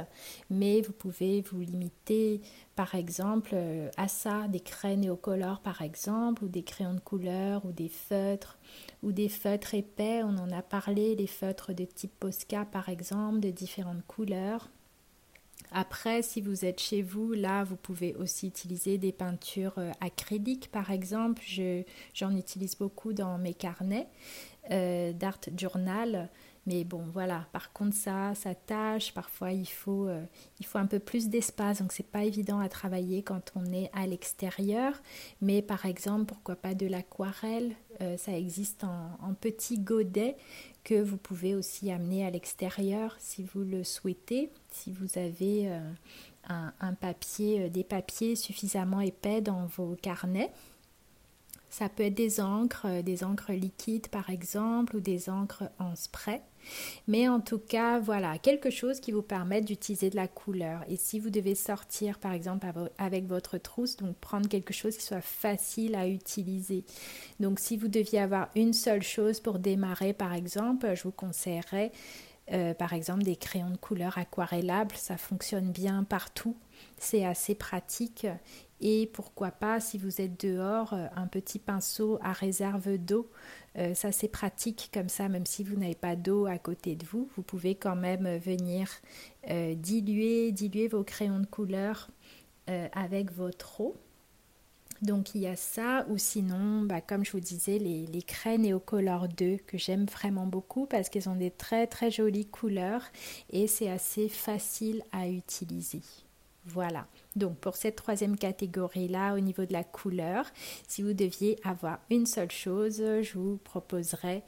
Mais 0.50 0.82
vous 0.82 0.92
pouvez 0.92 1.42
vous 1.42 1.60
limiter, 1.60 2.42
par 2.76 2.96
exemple, 2.96 3.56
à 3.96 4.08
ça, 4.08 4.48
des 4.48 4.60
craies 4.60 4.98
néocolores 4.98 5.62
par 5.62 5.84
exemple, 5.84 6.46
ou 6.46 6.48
des 6.48 6.64
crayons 6.64 6.96
de 6.96 7.00
couleur, 7.00 7.64
ou 7.66 7.72
des 7.72 7.90
feutres, 7.90 8.58
ou 9.04 9.12
des 9.12 9.30
feutres 9.30 9.76
épais. 9.76 10.24
On 10.24 10.38
en 10.40 10.50
a 10.52 10.64
parlé, 10.64 11.16
les 11.16 11.28
feutres 11.28 11.74
de 11.74 11.86
type 11.86 12.14
Posca 12.20 12.66
par 12.66 12.90
exemple, 12.90 13.40
de 13.40 13.52
différentes 13.52 14.06
couleurs. 14.08 14.70
Après, 15.72 16.22
si 16.22 16.42
vous 16.42 16.66
êtes 16.66 16.82
chez 16.82 17.02
vous, 17.02 17.32
là, 17.32 17.64
vous 17.64 17.78
pouvez 17.78 18.14
aussi 18.16 18.48
utiliser 18.48 18.98
des 18.98 19.14
peintures 19.14 19.76
euh, 19.78 19.92
acryliques, 20.02 20.70
par 20.70 20.92
exemple. 20.92 21.42
J'en 22.14 22.36
utilise 22.36 22.76
beaucoup 22.76 23.14
dans 23.14 23.38
mes 23.38 23.54
carnets 23.54 24.08
euh, 24.70 25.14
d'art 25.14 25.40
journal. 25.58 26.30
Mais 26.68 26.84
bon, 26.84 27.04
voilà. 27.12 27.48
Par 27.52 27.74
contre, 27.74 27.96
ça, 27.96 28.36
ça 28.36 28.54
tâche. 28.54 29.14
Parfois, 29.14 29.52
il 29.52 29.68
faut, 29.68 30.08
euh, 30.08 30.24
il 30.60 30.66
faut 30.66 30.78
un 30.78 30.86
peu 30.86 31.00
plus 31.00 31.30
d'espace. 31.30 31.82
Donc, 31.82 31.92
c'est 31.92 32.04
pas 32.06 32.24
évident 32.24 32.60
à 32.60 32.70
travailler 32.70 33.24
quand 33.24 33.52
on 33.56 33.66
est 33.74 33.90
à 33.94 34.06
l'extérieur. 34.06 34.94
Mais 35.42 35.62
par 35.62 35.86
exemple, 35.86 36.26
pourquoi 36.26 36.56
pas 36.56 36.74
de 36.74 36.86
l'aquarelle? 36.88 37.76
Ça 38.18 38.36
existe 38.36 38.84
en, 38.84 39.36
petits 39.36 39.78
godets 39.78 40.36
que 40.84 41.00
vous 41.00 41.18
pouvez 41.18 41.54
aussi 41.54 41.92
amener 41.92 42.26
à 42.26 42.32
l'extérieur 42.32 43.16
si 43.20 43.44
vous 43.44 43.62
le 43.64 43.84
souhaitez, 43.84 44.50
si 44.72 44.92
vous 44.92 45.20
avez 45.20 45.70
euh, 45.70 45.92
un, 46.80 46.94
papier, 46.94 47.64
euh, 47.64 47.70
des 47.70 47.84
papiers 47.84 48.36
suffisamment 48.36 49.02
épais 49.02 49.42
dans 49.42 49.66
vos 49.66 49.96
carnets. 50.02 50.52
Ça 51.72 51.88
peut 51.88 52.04
être 52.04 52.14
des 52.14 52.42
encres, 52.42 52.86
euh, 52.86 53.02
des 53.02 53.24
encres 53.24 53.54
liquides 53.54 54.10
par 54.10 54.30
exemple, 54.30 54.98
ou 54.98 55.00
des 55.00 55.30
encres 55.30 55.64
en 55.80 55.96
spray. 55.96 56.42
Mais 57.08 57.28
en 57.28 57.40
tout 57.40 57.58
cas, 57.58 57.98
voilà, 58.00 58.38
quelque 58.38 58.70
chose 58.70 59.00
qui 59.00 59.12
vous 59.12 59.22
permette 59.22 59.66
d'utiliser 59.66 60.10
de 60.10 60.18
la 60.18 60.28
couleur. 60.28 60.84
Et 60.90 60.98
si 60.98 61.18
vous 61.18 61.30
devez 61.30 61.56
sortir, 61.56 62.20
par 62.20 62.34
exemple, 62.34 62.68
avec 62.98 63.26
votre 63.26 63.58
trousse, 63.58 63.96
donc 63.96 64.16
prendre 64.18 64.48
quelque 64.50 64.74
chose 64.74 64.98
qui 64.98 65.04
soit 65.04 65.22
facile 65.22 65.96
à 65.96 66.08
utiliser. 66.08 66.84
Donc 67.40 67.58
si 67.60 67.78
vous 67.78 67.88
deviez 67.88 68.20
avoir 68.20 68.50
une 68.56 68.74
seule 68.74 69.02
chose 69.02 69.40
pour 69.40 69.58
démarrer, 69.58 70.14
par 70.14 70.34
exemple, 70.34 70.94
je 70.94 71.04
vous 71.04 71.12
conseillerais, 71.12 71.92
euh, 72.52 72.74
par 72.74 72.94
exemple, 72.94 73.24
des 73.24 73.36
crayons 73.36 73.70
de 73.70 73.78
couleur 73.78 74.18
aquarellables. 74.18 74.96
Ça 74.96 75.18
fonctionne 75.18 75.72
bien 75.72 76.04
partout. 76.04 76.56
c'est 76.98 77.26
assez 77.26 77.56
pratique. 77.56 78.28
Et 78.80 79.10
pourquoi 79.14 79.52
pas, 79.52 79.80
si 79.80 79.98
vous 79.98 80.22
êtes 80.22 80.44
dehors, 80.44 80.94
un 80.94 81.28
petit 81.28 81.60
pinceau 81.60 82.18
à 82.24 82.34
réserve 82.34 82.98
d'eau. 82.98 83.30
ça, 83.94 84.12
c'est 84.12 84.28
pratique 84.28 84.90
comme 84.92 85.08
ça, 85.08 85.30
même 85.30 85.46
si 85.46 85.64
vous 85.64 85.76
n'avez 85.76 85.94
pas 85.94 86.16
d'eau 86.16 86.48
à 86.48 86.58
côté 86.58 86.96
de 86.96 87.06
vous, 87.06 87.30
vous 87.36 87.44
pouvez 87.44 87.76
quand 87.76 87.96
même 87.96 88.38
venir 88.38 88.90
diluer, 89.48 90.52
diluer 90.52 90.88
vos 90.88 91.04
crayons 91.04 91.40
de 91.40 91.46
couleur 91.46 92.10
avec 92.68 93.32
votre 93.32 93.82
eau. 93.82 93.96
Donc 95.02 95.34
il 95.34 95.42
y 95.42 95.48
a 95.48 95.56
ça, 95.56 96.06
ou 96.10 96.18
sinon, 96.18 96.84
bah, 96.84 97.02
comme 97.02 97.26
je 97.26 97.32
vous 97.32 97.40
disais, 97.40 97.80
les, 97.80 98.06
les 98.06 98.58
Neocolor 98.58 99.28
2 99.30 99.58
que 99.66 99.78
j'aime 99.78 100.06
vraiment 100.06 100.46
beaucoup 100.46 100.86
parce 100.86 101.10
qu'elles 101.10 101.30
ont 101.30 101.36
des 101.36 101.50
très 101.50 101.88
très 101.88 102.12
jolies 102.12 102.46
couleurs 102.46 103.04
et 103.50 103.66
c'est 103.66 103.90
assez 103.90 104.30
facile 104.30 105.02
à 105.12 105.28
utiliser. 105.28 106.02
Voilà. 106.66 107.08
Donc 107.36 107.58
pour 107.58 107.76
cette 107.76 107.96
troisième 107.96 108.38
catégorie-là, 108.38 109.34
au 109.34 109.40
niveau 109.40 109.66
de 109.66 109.74
la 109.74 109.84
couleur, 109.84 110.46
si 110.88 111.02
vous 111.02 111.14
deviez 111.14 111.58
avoir 111.64 112.00
une 112.12 112.28
seule 112.28 112.52
chose, 112.52 112.98
je 112.98 113.34
vous 113.34 113.58
proposerais 113.58 114.44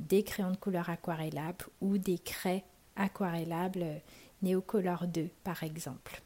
des 0.00 0.22
crayons 0.22 0.52
de 0.52 0.56
couleur 0.56 0.88
aquarellables 0.88 1.66
ou 1.82 1.98
des 1.98 2.18
craies 2.18 2.64
aquarellables 2.96 4.00
Neocolor 4.40 5.06
2 5.06 5.28
par 5.44 5.62
exemple. 5.62 6.22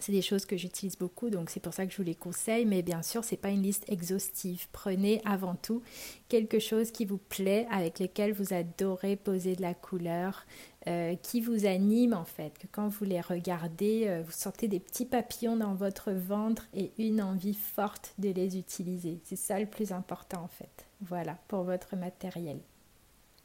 C'est 0.00 0.12
des 0.12 0.22
choses 0.22 0.44
que 0.44 0.56
j'utilise 0.56 0.96
beaucoup, 0.96 1.30
donc 1.30 1.50
c'est 1.50 1.60
pour 1.60 1.74
ça 1.74 1.86
que 1.86 1.92
je 1.92 1.96
vous 1.96 2.02
les 2.02 2.14
conseille. 2.14 2.64
Mais 2.64 2.82
bien 2.82 3.02
sûr, 3.02 3.24
ce 3.24 3.32
n'est 3.32 3.40
pas 3.40 3.50
une 3.50 3.62
liste 3.62 3.84
exhaustive. 3.88 4.66
Prenez 4.72 5.20
avant 5.24 5.54
tout 5.54 5.82
quelque 6.28 6.58
chose 6.58 6.90
qui 6.90 7.04
vous 7.04 7.18
plaît, 7.18 7.66
avec 7.70 7.98
lequel 7.98 8.32
vous 8.32 8.52
adorez 8.52 9.16
poser 9.16 9.56
de 9.56 9.62
la 9.62 9.74
couleur, 9.74 10.44
euh, 10.88 11.16
qui 11.16 11.40
vous 11.40 11.66
anime 11.66 12.14
en 12.14 12.24
fait. 12.24 12.56
Que 12.58 12.66
quand 12.70 12.88
vous 12.88 13.04
les 13.04 13.20
regardez, 13.20 14.04
euh, 14.06 14.22
vous 14.24 14.32
sentez 14.32 14.68
des 14.68 14.80
petits 14.80 15.06
papillons 15.06 15.56
dans 15.56 15.74
votre 15.74 16.12
ventre 16.12 16.66
et 16.74 16.92
une 16.98 17.20
envie 17.20 17.54
forte 17.54 18.14
de 18.18 18.30
les 18.30 18.56
utiliser. 18.56 19.20
C'est 19.24 19.36
ça 19.36 19.58
le 19.58 19.66
plus 19.66 19.92
important 19.92 20.42
en 20.42 20.48
fait. 20.48 20.86
Voilà 21.00 21.38
pour 21.48 21.64
votre 21.64 21.96
matériel. 21.96 22.58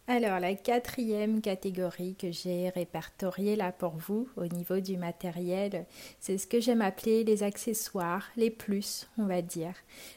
Alors, 0.07 0.39
la 0.39 0.55
quatrième 0.55 1.41
catégorie 1.41 2.15
que 2.15 2.31
j'ai 2.31 2.69
répertoriée 2.69 3.55
là 3.55 3.71
pour 3.71 3.91
vous 3.91 4.27
au 4.35 4.45
niveau 4.45 4.79
du 4.79 4.97
matériel, 4.97 5.85
c'est 6.19 6.37
ce 6.37 6.47
que 6.47 6.59
j'aime 6.59 6.81
appeler 6.81 7.23
les 7.23 7.43
accessoires, 7.43 8.27
les 8.35 8.49
plus, 8.49 9.07
on 9.17 9.25
va 9.25 9.41
dire. 9.41 9.73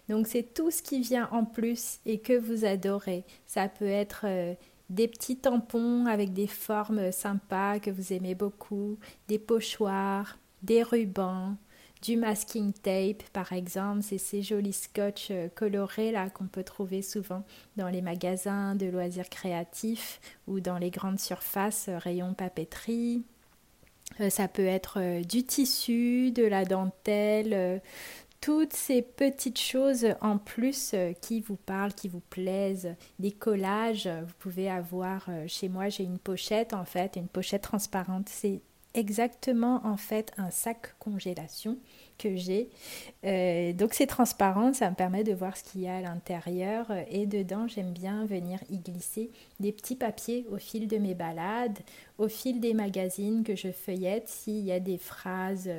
Donc, 0.09 0.27
c'est 0.27 0.55
tout 0.55 0.71
ce 0.71 0.83
qui 0.83 1.01
vient 1.01 1.29
en 1.33 1.45
plus 1.45 2.01
et 2.07 2.19
que 2.19 2.33
vous 2.33 2.65
adorez. 2.65 3.25
Ça 3.47 3.69
peut 3.69 3.87
être 3.87 4.23
euh, 4.25 4.55
des 4.91 5.07
petits 5.07 5.37
tampons 5.37 6.07
avec 6.07 6.33
des 6.33 6.47
formes 6.47 7.13
sympas 7.13 7.79
que 7.79 7.91
vous 7.91 8.13
aimez 8.13 8.35
beaucoup, 8.35 8.99
des 9.29 9.39
pochoirs, 9.39 10.39
des 10.63 10.83
rubans, 10.83 11.57
du 12.05 12.19
masking 12.19 12.73
tape 12.75 13.23
par 13.33 13.53
exemple, 13.55 14.03
c'est 14.03 14.19
ces 14.19 14.43
jolis 14.43 14.75
scotch 14.75 15.29
euh, 15.31 15.49
colorés 15.55 16.13
là 16.13 16.29
qu'on 16.29 16.47
peut 16.47 16.63
trouver 16.63 17.01
souvent 17.01 17.45
dans 17.77 17.89
les 17.89 18.03
magasins 18.03 18.75
de 18.75 18.87
loisirs 18.87 19.31
créatifs 19.31 20.21
ou 20.47 20.61
dans 20.61 20.77
les 20.77 20.91
grandes 20.91 21.19
surfaces 21.19 21.89
euh, 21.89 21.97
rayons 21.97 22.35
papeterie. 22.35 23.25
Euh, 24.21 24.29
ça 24.29 24.49
peut 24.49 24.67
être 24.67 25.23
du 25.23 25.45
tissu, 25.45 26.31
de 26.31 26.45
la 26.45 26.67
dentelle, 26.67 27.81
toutes 28.43 28.75
ces 28.75 29.01
petites 29.01 29.59
choses 29.59 30.07
en 30.21 30.37
plus 30.37 30.95
qui 31.23 31.41
vous 31.41 31.57
parlent, 31.57 31.95
qui 31.95 32.09
vous 32.09 32.21
plaisent, 32.21 32.95
des 33.19 33.33
collages. 33.33 34.07
Vous 34.07 34.35
pouvez 34.39 34.69
avoir, 34.69 35.31
chez 35.47 35.71
moi 35.71 35.89
j'ai 35.89 36.05
une 36.05 36.19
pochette 36.19 36.75
en 36.75 36.85
fait, 36.85 37.17
une 37.17 37.29
pochette 37.29 37.63
transparente. 37.63 38.29
C'est 38.29 38.61
exactement 38.95 39.81
en 39.85 39.97
fait 39.97 40.33
un 40.37 40.51
sac 40.51 40.99
congélation 40.99 41.77
que 42.17 42.37
j'ai. 42.37 42.71
Euh, 43.25 43.73
donc 43.73 43.93
c'est 43.93 44.07
transparent, 44.07 44.73
ça 44.73 44.89
me 44.89 44.95
permet 44.95 45.25
de 45.25 45.33
voir 45.33 45.57
ce 45.57 45.65
qu'il 45.65 45.81
y 45.81 45.89
a 45.89 45.97
à 45.97 46.01
l'intérieur. 46.01 46.87
Et 47.11 47.27
dedans 47.27 47.67
j'aime 47.67 47.93
bien 47.93 48.25
venir 48.25 48.61
y 48.71 48.79
glisser 48.79 49.31
des 49.61 49.73
petits 49.73 49.97
papiers 49.97 50.47
au 50.51 50.59
fil 50.59 50.87
de 50.87 50.97
mes 50.99 51.15
balades, 51.15 51.79
au 52.19 52.29
fil 52.29 52.61
des 52.61 52.75
magazines 52.75 53.43
que 53.43 53.57
je 53.57 53.73
feuillette, 53.73 54.29
s'il 54.29 54.65
y 54.65 54.73
a 54.73 54.81
des 54.81 54.99
phrases 54.99 55.71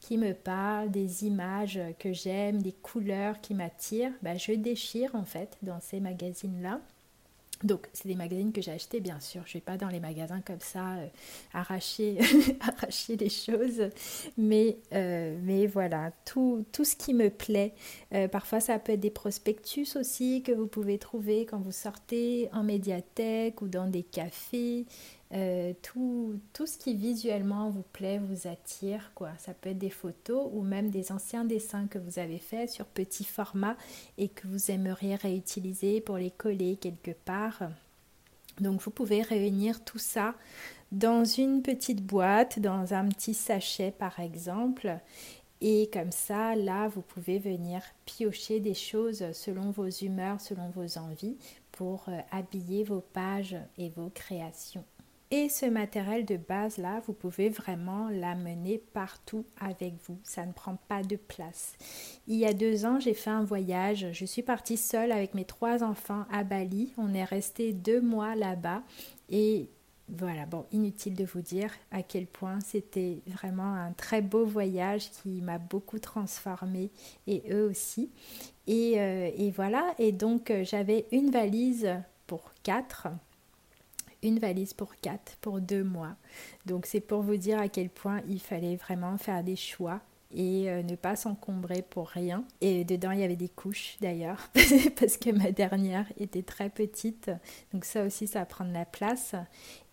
qui 0.00 0.18
me 0.18 0.34
parlent, 0.34 0.90
des 0.90 1.24
images 1.24 1.80
que 1.98 2.12
j'aime, 2.12 2.60
des 2.60 2.72
couleurs 2.72 3.40
qui 3.40 3.54
m'attirent, 3.54 4.12
bah, 4.22 4.36
je 4.36 4.52
déchire 4.52 5.14
en 5.14 5.24
fait 5.24 5.56
dans 5.62 5.80
ces 5.80 6.00
magazines-là 6.00 6.80
donc, 7.64 7.88
c'est 7.94 8.08
des 8.08 8.14
magazines 8.14 8.52
que 8.52 8.60
j'ai 8.60 8.72
achetés, 8.72 9.00
bien 9.00 9.18
sûr. 9.20 9.40
Je 9.46 9.52
ne 9.52 9.54
vais 9.54 9.60
pas 9.64 9.78
dans 9.78 9.88
les 9.88 9.98
magasins 9.98 10.42
comme 10.42 10.60
ça 10.60 10.96
euh, 10.96 11.06
arracher, 11.54 12.18
arracher 12.60 13.16
les 13.16 13.30
choses. 13.30 13.88
Mais, 14.36 14.76
euh, 14.92 15.38
mais 15.42 15.66
voilà, 15.66 16.12
tout, 16.26 16.66
tout, 16.72 16.84
ce 16.84 16.94
qui 16.94 17.14
me 17.14 17.30
plaît. 17.30 17.72
Euh, 18.12 18.28
parfois, 18.28 18.60
ça 18.60 18.78
peut 18.78 18.92
être 18.92 19.00
des 19.00 19.10
prospectus 19.10 19.96
aussi 19.96 20.42
que 20.42 20.52
vous 20.52 20.66
pouvez 20.66 20.98
trouver 20.98 21.46
quand 21.46 21.58
vous 21.58 21.72
sortez 21.72 22.50
en 22.52 22.62
médiathèque 22.62 23.62
ou 23.62 23.68
dans 23.68 23.86
des 23.86 24.02
cafés. 24.02 24.84
Euh, 25.34 25.72
tout, 25.82 26.38
tout, 26.52 26.66
ce 26.66 26.78
qui 26.78 26.94
visuellement 26.94 27.68
vous 27.68 27.84
plaît, 27.92 28.18
vous 28.18 28.46
attire, 28.46 29.10
quoi. 29.16 29.30
Ça 29.38 29.52
peut 29.52 29.70
être 29.70 29.78
des 29.78 29.90
photos 29.90 30.48
ou 30.52 30.62
même 30.62 30.90
des 30.90 31.10
anciens 31.10 31.44
dessins 31.44 31.88
que 31.88 31.98
vous 31.98 32.20
avez 32.20 32.38
faits 32.38 32.70
sur 32.70 32.86
petit 32.86 33.24
format 33.24 33.76
et 34.16 34.28
que 34.28 34.46
vous 34.46 34.70
aimeriez 34.70 35.16
réutiliser 35.16 36.00
pour 36.00 36.18
les 36.18 36.30
coller 36.30 36.76
quelque 36.76 37.10
part. 37.10 37.62
Donc 38.60 38.80
vous 38.80 38.92
pouvez 38.92 39.22
réunir 39.22 39.82
tout 39.82 39.98
ça 39.98 40.36
dans 40.92 41.24
une 41.24 41.62
petite 41.62 42.04
boîte, 42.04 42.60
dans 42.60 42.94
un 42.94 43.08
petit 43.08 43.34
sachet 43.34 43.90
par 43.90 44.20
exemple. 44.20 44.98
Et 45.60 45.90
comme 45.92 46.12
ça, 46.12 46.54
là, 46.54 46.86
vous 46.88 47.00
pouvez 47.00 47.38
venir 47.40 47.82
piocher 48.04 48.60
des 48.60 48.74
choses 48.74 49.24
selon 49.32 49.70
vos 49.70 49.88
humeurs, 49.88 50.40
selon 50.40 50.68
vos 50.70 50.98
envies, 50.98 51.36
pour 51.72 52.04
euh, 52.08 52.20
habiller 52.30 52.84
vos 52.84 53.00
pages 53.00 53.56
et 53.78 53.88
vos 53.88 54.10
créations. 54.10 54.84
Et 55.36 55.48
ce 55.48 55.66
matériel 55.66 56.24
de 56.24 56.36
base 56.36 56.78
là, 56.78 57.02
vous 57.08 57.12
pouvez 57.12 57.48
vraiment 57.48 58.08
l'amener 58.08 58.78
partout 58.78 59.44
avec 59.60 59.94
vous. 60.06 60.16
Ça 60.22 60.46
ne 60.46 60.52
prend 60.52 60.76
pas 60.86 61.02
de 61.02 61.16
place. 61.16 61.72
Il 62.28 62.36
y 62.36 62.46
a 62.46 62.52
deux 62.52 62.86
ans, 62.86 63.00
j'ai 63.00 63.14
fait 63.14 63.30
un 63.30 63.42
voyage. 63.42 64.06
Je 64.12 64.24
suis 64.26 64.42
partie 64.42 64.76
seule 64.76 65.10
avec 65.10 65.34
mes 65.34 65.44
trois 65.44 65.82
enfants 65.82 66.24
à 66.30 66.44
Bali. 66.44 66.92
On 66.98 67.12
est 67.14 67.24
resté 67.24 67.72
deux 67.72 68.00
mois 68.00 68.36
là-bas 68.36 68.84
et 69.28 69.70
voilà, 70.08 70.46
bon, 70.46 70.66
inutile 70.70 71.16
de 71.16 71.24
vous 71.24 71.40
dire 71.40 71.72
à 71.90 72.04
quel 72.04 72.28
point 72.28 72.60
c'était 72.60 73.20
vraiment 73.26 73.74
un 73.74 73.90
très 73.90 74.22
beau 74.22 74.44
voyage 74.44 75.10
qui 75.10 75.40
m'a 75.42 75.58
beaucoup 75.58 75.98
transformée 75.98 76.92
et 77.26 77.42
eux 77.50 77.68
aussi. 77.68 78.12
Et, 78.68 79.00
euh, 79.00 79.32
et 79.36 79.50
voilà, 79.50 79.96
et 79.98 80.12
donc 80.12 80.52
euh, 80.52 80.62
j'avais 80.62 81.06
une 81.10 81.32
valise 81.32 81.90
pour 82.28 82.52
quatre 82.62 83.08
une 84.24 84.38
valise 84.38 84.74
pour 84.74 84.96
quatre, 84.96 85.36
pour 85.40 85.60
deux 85.60 85.84
mois. 85.84 86.16
Donc 86.66 86.86
c'est 86.86 87.00
pour 87.00 87.22
vous 87.22 87.36
dire 87.36 87.60
à 87.60 87.68
quel 87.68 87.90
point 87.90 88.22
il 88.28 88.40
fallait 88.40 88.76
vraiment 88.76 89.16
faire 89.18 89.44
des 89.44 89.56
choix 89.56 90.00
et 90.34 90.68
euh, 90.68 90.82
ne 90.82 90.96
pas 90.96 91.16
s'encombrer 91.16 91.82
pour 91.82 92.08
rien. 92.08 92.44
Et 92.60 92.84
dedans, 92.84 93.12
il 93.12 93.20
y 93.20 93.24
avait 93.24 93.36
des 93.36 93.48
couches 93.48 93.96
d'ailleurs, 94.00 94.50
parce 94.98 95.16
que 95.16 95.30
ma 95.30 95.52
dernière 95.52 96.06
était 96.18 96.42
très 96.42 96.68
petite. 96.68 97.30
Donc 97.72 97.84
ça 97.84 98.04
aussi, 98.04 98.26
ça 98.26 98.44
prend 98.44 98.64
de 98.64 98.72
la 98.72 98.84
place. 98.84 99.34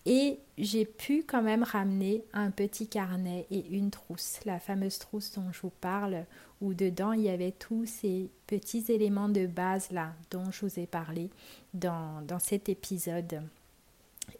Et 0.04 0.40
j'ai 0.58 0.84
pu 0.84 1.22
quand 1.22 1.42
même 1.42 1.62
ramener 1.62 2.24
un 2.32 2.50
petit 2.50 2.88
carnet 2.88 3.46
et 3.52 3.68
une 3.68 3.92
trousse, 3.92 4.40
la 4.44 4.58
fameuse 4.58 4.98
trousse 4.98 5.30
dont 5.32 5.52
je 5.52 5.60
vous 5.60 5.72
parle, 5.80 6.26
où 6.60 6.74
dedans, 6.74 7.12
il 7.12 7.22
y 7.22 7.28
avait 7.28 7.52
tous 7.52 7.86
ces 7.86 8.28
petits 8.48 8.84
éléments 8.88 9.28
de 9.28 9.46
base 9.46 9.90
là 9.92 10.12
dont 10.32 10.50
je 10.50 10.66
vous 10.66 10.80
ai 10.80 10.86
parlé 10.86 11.30
dans, 11.72 12.20
dans 12.26 12.40
cet 12.40 12.68
épisode. 12.68 13.42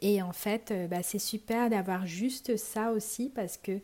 Et 0.01 0.21
en 0.21 0.33
fait, 0.33 0.71
euh, 0.71 0.87
bah, 0.87 1.03
c'est 1.03 1.19
super 1.19 1.69
d'avoir 1.69 2.05
juste 2.05 2.57
ça 2.57 2.91
aussi 2.91 3.29
parce 3.29 3.57
que 3.57 3.79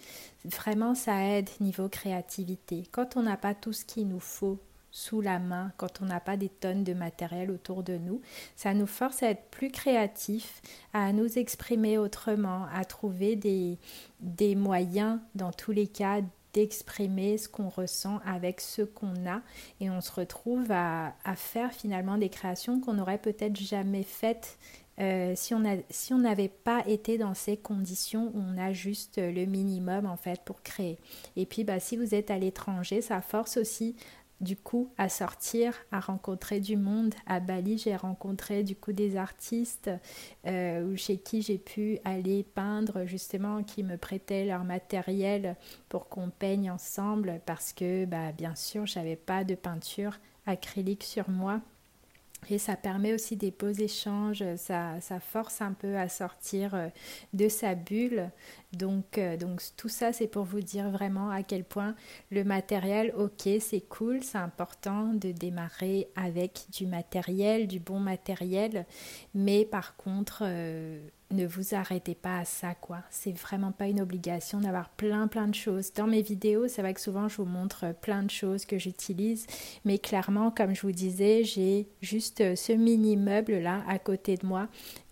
vraiment 0.46 0.96
ça 0.96 1.24
aide 1.24 1.50
niveau 1.60 1.90
créativité. 1.90 2.84
Quand 2.92 3.18
on 3.18 3.24
n'a 3.24 3.38
pas 3.38 3.54
tout 3.54 3.74
ce 3.74 3.86
qu'il 3.86 4.08
nous 4.08 4.20
faut 4.20 4.60
sous 4.92 5.22
la 5.22 5.40
main, 5.40 5.72
quand 5.78 6.02
on 6.02 6.06
n'a 6.06 6.20
pas 6.20 6.38
des 6.38 6.50
tonnes 6.50 6.84
de 6.84 6.94
matériel 6.94 7.52
autour 7.52 7.84
de 7.84 7.98
nous, 7.98 8.22
ça 8.56 8.74
nous 8.74 8.88
force 8.88 9.22
à 9.24 9.30
être 9.30 9.50
plus 9.52 9.72
créatifs, 9.72 10.62
à 10.94 11.14
nous 11.14 11.38
exprimer 11.38 11.98
autrement, 11.98 12.66
à 12.74 12.86
trouver 12.86 13.36
des, 13.36 13.78
des 14.20 14.56
moyens 14.56 15.20
dans 15.36 15.52
tous 15.52 15.72
les 15.72 15.88
cas 15.88 16.22
d'exprimer 16.54 17.38
ce 17.38 17.48
qu'on 17.48 17.70
ressent 17.70 18.20
avec 18.26 18.60
ce 18.60 18.82
qu'on 18.82 19.28
a 19.28 19.42
et 19.80 19.90
on 19.92 20.02
se 20.02 20.12
retrouve 20.12 20.72
à, 20.72 21.14
à 21.24 21.36
faire 21.36 21.72
finalement 21.74 22.18
des 22.18 22.30
créations 22.30 22.80
qu'on 22.80 22.94
n'aurait 22.94 23.20
peut-être 23.20 23.56
jamais 23.56 24.04
faites 24.04 24.58
euh, 25.00 25.34
si 25.36 25.54
on 25.54 25.64
si 25.90 26.14
n'avait 26.14 26.50
pas 26.50 26.84
été 26.88 27.18
dans 27.18 27.34
ces 27.34 27.58
conditions 27.58 28.32
où 28.34 28.42
on 28.42 28.58
a 28.58 28.74
juste 28.74 29.18
le 29.18 29.46
minimum 29.46 30.06
en 30.06 30.18
fait 30.18 30.42
pour 30.44 30.62
créer. 30.62 30.98
Et 31.36 31.46
puis 31.46 31.64
bah, 31.64 31.80
si 31.80 31.98
vous 31.98 32.14
êtes 32.14 32.32
à 32.32 32.38
l'étranger, 32.38 33.02
ça 33.02 33.22
force 33.22 33.58
aussi 33.58 33.96
du 34.42 34.56
coup 34.56 34.90
à 34.98 35.10
sortir, 35.10 35.74
à 35.92 36.00
rencontrer 36.00 36.60
du 36.60 36.78
monde. 36.78 37.14
À 37.26 37.40
Bali, 37.40 37.78
j'ai 37.78 37.96
rencontré 37.96 38.64
du 38.64 38.76
coup 38.76 38.94
des 38.94 39.18
artistes 39.18 39.90
euh, 40.46 40.96
chez 40.96 41.18
qui 41.18 41.42
j'ai 41.42 41.58
pu 41.58 42.00
aller 42.06 42.44
peindre 42.44 43.06
justement, 43.06 43.64
qui 43.64 43.84
me 43.84 43.98
prêtaient 43.98 44.46
leur 44.46 44.64
matériel 44.64 45.56
pour 45.90 46.08
qu'on 46.08 46.30
peigne 46.30 46.72
ensemble 46.72 47.42
parce 47.46 47.74
que 47.74 48.06
bah, 48.06 48.32
bien 48.32 48.56
sûr, 48.56 48.86
j'avais 48.86 49.16
pas 49.18 49.44
de 49.44 49.56
peinture 49.56 50.18
acrylique 50.46 51.04
sur 51.04 51.30
moi. 51.30 51.62
Et 52.50 52.58
ça 52.58 52.76
permet 52.76 53.14
aussi 53.14 53.36
des 53.36 53.52
beaux 53.52 53.70
échanges, 53.70 54.44
ça, 54.56 55.00
force 55.20 55.62
un 55.62 55.74
peu 55.74 55.98
à 55.98 56.08
sortir 56.10 56.74
euh, 56.74 56.88
de 57.34 57.50
sa 57.50 57.76
bulle. 57.76 58.32
Donc, 58.74 59.18
euh, 59.18 59.38
donc 59.38 59.62
tout 59.78 59.90
ça, 59.90 60.14
c'est 60.14 60.28
pour 60.28 60.46
vous 60.46 60.62
dire 60.62 60.90
vraiment 60.90 61.30
à 61.30 61.44
quel 61.44 61.64
point 61.64 61.96
le 62.32 62.44
matériel, 62.44 63.14
ok, 63.18 63.50
c'est 63.60 63.82
cool, 63.88 64.24
c'est 64.24 64.38
important 64.38 65.14
de 65.14 65.32
démarrer 65.32 66.08
avec 66.16 66.66
du 66.72 66.88
matériel, 66.88 67.68
du 67.68 67.80
bon 67.80 68.00
matériel. 68.00 68.86
Mais 69.34 69.66
par 69.66 69.96
contre, 69.98 70.44
euh, 70.44 71.00
ne 71.32 71.46
vous 71.46 71.76
arrêtez 71.76 72.16
pas 72.16 72.40
à 72.40 72.46
ça, 72.46 72.76
quoi. 72.76 73.00
C'est 73.10 73.38
vraiment 73.38 73.72
pas 73.72 73.88
une 73.88 74.02
obligation 74.02 74.60
d'avoir 74.60 74.90
plein, 74.90 75.28
plein 75.28 75.48
de 75.48 75.56
choses. 75.56 75.94
Dans 75.94 76.08
mes 76.08 76.22
vidéos, 76.22 76.68
c'est 76.68 76.82
vrai 76.82 76.94
que 76.94 77.02
souvent 77.02 77.28
je 77.28 77.38
vous 77.38 77.46
montre 77.46 77.94
plein 78.02 78.24
de 78.24 78.32
choses 78.32 78.66
que 78.66 78.78
j'utilise, 78.78 79.46
mais 79.86 80.00
clairement, 80.00 80.52
comme 80.52 80.74
je 80.76 80.82
vous 80.82 80.92
disais, 80.92 81.44
j'ai 81.44 81.88
juste 82.02 82.56
ce 82.56 82.74
mini 82.74 83.16
meuble 83.18 83.60
là 83.60 83.84
à 83.88 84.00
côté 84.00 84.36
de 84.38 84.46
moi 84.46 84.68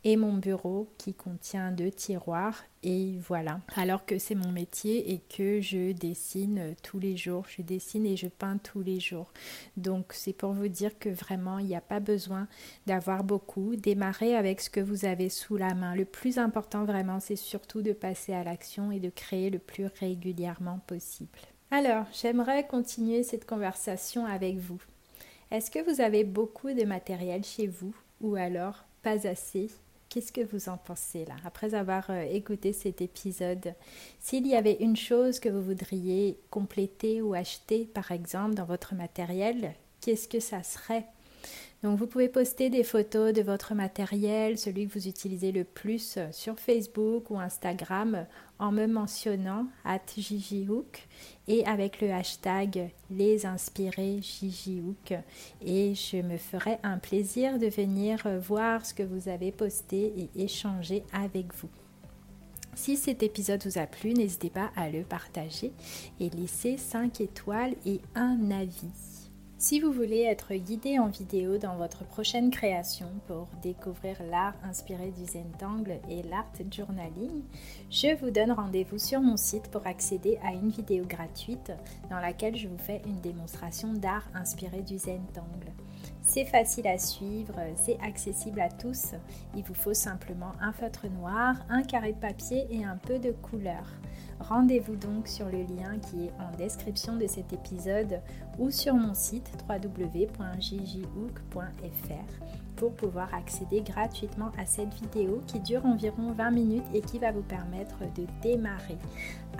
et 0.07 0.15
mon 0.15 0.31
bureau 0.31 0.87
qui 0.97 1.13
contient 1.13 1.73
deux 1.73 1.91
tiroirs 1.91 2.63
et 2.81 3.17
voilà. 3.27 3.59
Alors 3.75 4.05
que 4.05 4.17
c'est 4.17 4.35
mon 4.35 4.53
métier 4.53 5.11
et 5.11 5.19
que 5.19 5.59
je 5.59 5.91
dessine 5.91 6.75
tous 6.81 6.97
les 6.97 7.17
jours, 7.17 7.43
je 7.49 7.61
dessine 7.61 8.05
et 8.05 8.15
je 8.15 8.29
peins 8.29 8.57
tous 8.57 8.81
les 8.81 9.01
jours. 9.01 9.33
Donc 9.75 10.13
c'est 10.13 10.31
pour 10.31 10.53
vous 10.53 10.69
dire 10.69 10.97
que 10.97 11.09
vraiment 11.09 11.59
il 11.59 11.65
n'y 11.65 11.75
a 11.75 11.81
pas 11.81 11.99
besoin 11.99 12.47
d'avoir 12.85 13.25
beaucoup. 13.25 13.75
Démarrez 13.75 14.33
avec 14.33 14.61
ce 14.61 14.69
que 14.69 14.79
vous 14.79 15.03
avez 15.03 15.27
sous 15.27 15.57
la 15.57 15.73
main. 15.73 15.93
Le 15.93 16.05
plus 16.05 16.37
important 16.37 16.85
vraiment 16.85 17.19
c'est 17.19 17.35
surtout 17.35 17.81
de 17.81 17.91
passer 17.91 18.31
à 18.31 18.45
l'action 18.45 18.93
et 18.93 19.01
de 19.01 19.09
créer 19.09 19.49
le 19.49 19.59
plus 19.59 19.87
régulièrement 19.99 20.79
possible. 20.87 21.37
Alors 21.69 22.05
j'aimerais 22.13 22.65
continuer 22.65 23.23
cette 23.23 23.45
conversation 23.45 24.25
avec 24.25 24.55
vous. 24.55 24.81
Est-ce 25.51 25.69
que 25.69 25.83
vous 25.83 25.99
avez 25.99 26.23
beaucoup 26.23 26.71
de 26.71 26.85
matériel 26.85 27.43
chez 27.43 27.67
vous 27.67 27.93
ou 28.21 28.35
alors 28.35 28.85
pas 29.03 29.27
assez? 29.27 29.69
Qu'est-ce 30.09 30.31
que 30.31 30.41
vous 30.41 30.69
en 30.69 30.77
pensez 30.77 31.25
là 31.25 31.35
Après 31.43 31.73
avoir 31.73 32.09
euh, 32.09 32.21
écouté 32.21 32.71
cet 32.71 33.01
épisode, 33.01 33.73
s'il 34.19 34.47
y 34.47 34.55
avait 34.55 34.77
une 34.79 34.95
chose 34.95 35.39
que 35.39 35.49
vous 35.49 35.61
voudriez 35.61 36.39
compléter 36.49 37.21
ou 37.21 37.33
acheter, 37.33 37.85
par 37.85 38.11
exemple, 38.11 38.55
dans 38.55 38.65
votre 38.65 38.95
matériel, 38.95 39.73
qu'est-ce 39.99 40.29
que 40.29 40.39
ça 40.39 40.63
serait? 40.63 41.05
Donc 41.83 41.99
vous 41.99 42.07
pouvez 42.07 42.27
poster 42.27 42.71
des 42.71 42.83
photos 42.83 43.33
de 43.33 43.43
votre 43.43 43.75
matériel, 43.75 44.57
celui 44.57 44.87
que 44.87 44.93
vous 44.93 45.07
utilisez 45.07 45.51
le 45.51 45.63
plus 45.63 46.17
euh, 46.17 46.27
sur 46.31 46.59
Facebook 46.59 47.29
ou 47.29 47.39
Instagram 47.39 48.25
en 48.57 48.71
me 48.71 48.87
mentionnant 48.87 49.67
at 49.85 50.01
Gigihook 50.17 51.07
et 51.47 51.63
avec 51.67 52.01
le 52.01 52.11
hashtag 52.11 52.89
les 53.11 53.45
et 53.45 53.49
je 55.93 56.21
me 56.21 56.37
ferai 56.37 56.79
un 56.81 56.97
plaisir 56.97 57.59
de 57.59 57.67
venir 57.67 58.25
euh, 58.25 58.39
voir 58.39 58.83
ce 58.83 58.95
que 58.95 59.03
vous 59.03 59.29
avez 59.29 59.51
posté 59.51 60.13
et 60.17 60.31
échanger 60.43 61.03
avec 61.13 61.53
vous. 61.53 61.69
Si 62.73 62.97
cet 62.97 63.21
épisode 63.21 63.63
vous 63.65 63.77
a 63.77 63.85
plu, 63.85 64.13
n'hésitez 64.13 64.49
pas 64.49 64.71
à 64.75 64.89
le 64.89 65.03
partager 65.03 65.71
et 66.19 66.29
laisser 66.29 66.77
5 66.77 67.21
étoiles 67.21 67.75
et 67.85 68.01
un 68.15 68.49
avis. 68.51 69.16
Si 69.59 69.79
vous 69.79 69.91
voulez 69.91 70.21
être 70.21 70.53
guidé 70.53 70.99
en 70.99 71.07
vidéo 71.07 71.57
dans 71.57 71.77
votre 71.77 72.05
prochaine 72.05 72.51
création 72.51 73.07
pour 73.25 73.47
découvrir 73.63 74.15
l'art 74.29 74.53
inspiré 74.63 75.09
du 75.09 75.25
Zentangle 75.25 75.99
et 76.07 76.21
l'art 76.21 76.45
journaling, 76.71 77.41
je 77.89 78.15
vous 78.17 78.29
donne 78.29 78.51
rendez-vous 78.51 78.99
sur 78.99 79.19
mon 79.19 79.35
site 79.35 79.71
pour 79.71 79.87
accéder 79.87 80.37
à 80.43 80.53
une 80.53 80.69
vidéo 80.69 81.05
gratuite 81.05 81.71
dans 82.11 82.19
laquelle 82.19 82.55
je 82.55 82.67
vous 82.67 82.77
fais 82.77 83.01
une 83.07 83.19
démonstration 83.19 83.93
d'art 83.93 84.29
inspiré 84.35 84.83
du 84.83 84.99
Zentangle. 84.99 85.73
C'est 86.27 86.43
facile 86.43 86.87
à 86.87 86.97
suivre, 86.97 87.55
c'est 87.77 87.97
accessible 88.01 88.59
à 88.59 88.67
tous. 88.69 89.13
Il 89.55 89.63
vous 89.63 89.73
faut 89.73 89.93
simplement 89.93 90.51
un 90.61 90.73
feutre 90.73 91.07
noir, 91.07 91.55
un 91.69 91.83
carré 91.83 92.11
de 92.11 92.19
papier 92.19 92.67
et 92.69 92.83
un 92.83 92.97
peu 92.97 93.17
de 93.17 93.31
couleur. 93.31 93.85
Rendez-vous 94.41 94.97
donc 94.97 95.29
sur 95.29 95.45
le 95.45 95.63
lien 95.63 95.97
qui 95.99 96.25
est 96.25 96.33
en 96.39 96.55
description 96.57 97.15
de 97.15 97.27
cet 97.27 97.53
épisode 97.53 98.19
ou 98.59 98.69
sur 98.71 98.93
mon 98.93 99.13
site 99.13 99.49
www.jjhook.fr 99.67 100.27
pour 102.75 102.93
pouvoir 102.93 103.33
accéder 103.33 103.81
gratuitement 103.81 104.51
à 104.59 104.65
cette 104.65 104.93
vidéo 104.93 105.41
qui 105.47 105.61
dure 105.61 105.85
environ 105.85 106.33
20 106.33 106.51
minutes 106.51 106.85
et 106.93 107.01
qui 107.01 107.19
va 107.19 107.31
vous 107.31 107.41
permettre 107.41 107.99
de 108.15 108.27
démarrer. 108.41 108.97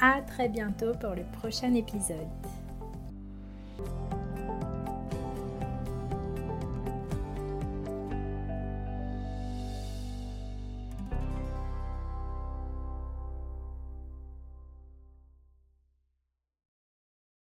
À 0.01 0.21
très 0.21 0.49
bientôt 0.49 0.91
pour 0.99 1.15
le 1.15 1.23
prochain 1.39 1.73
épisode. 1.73 2.27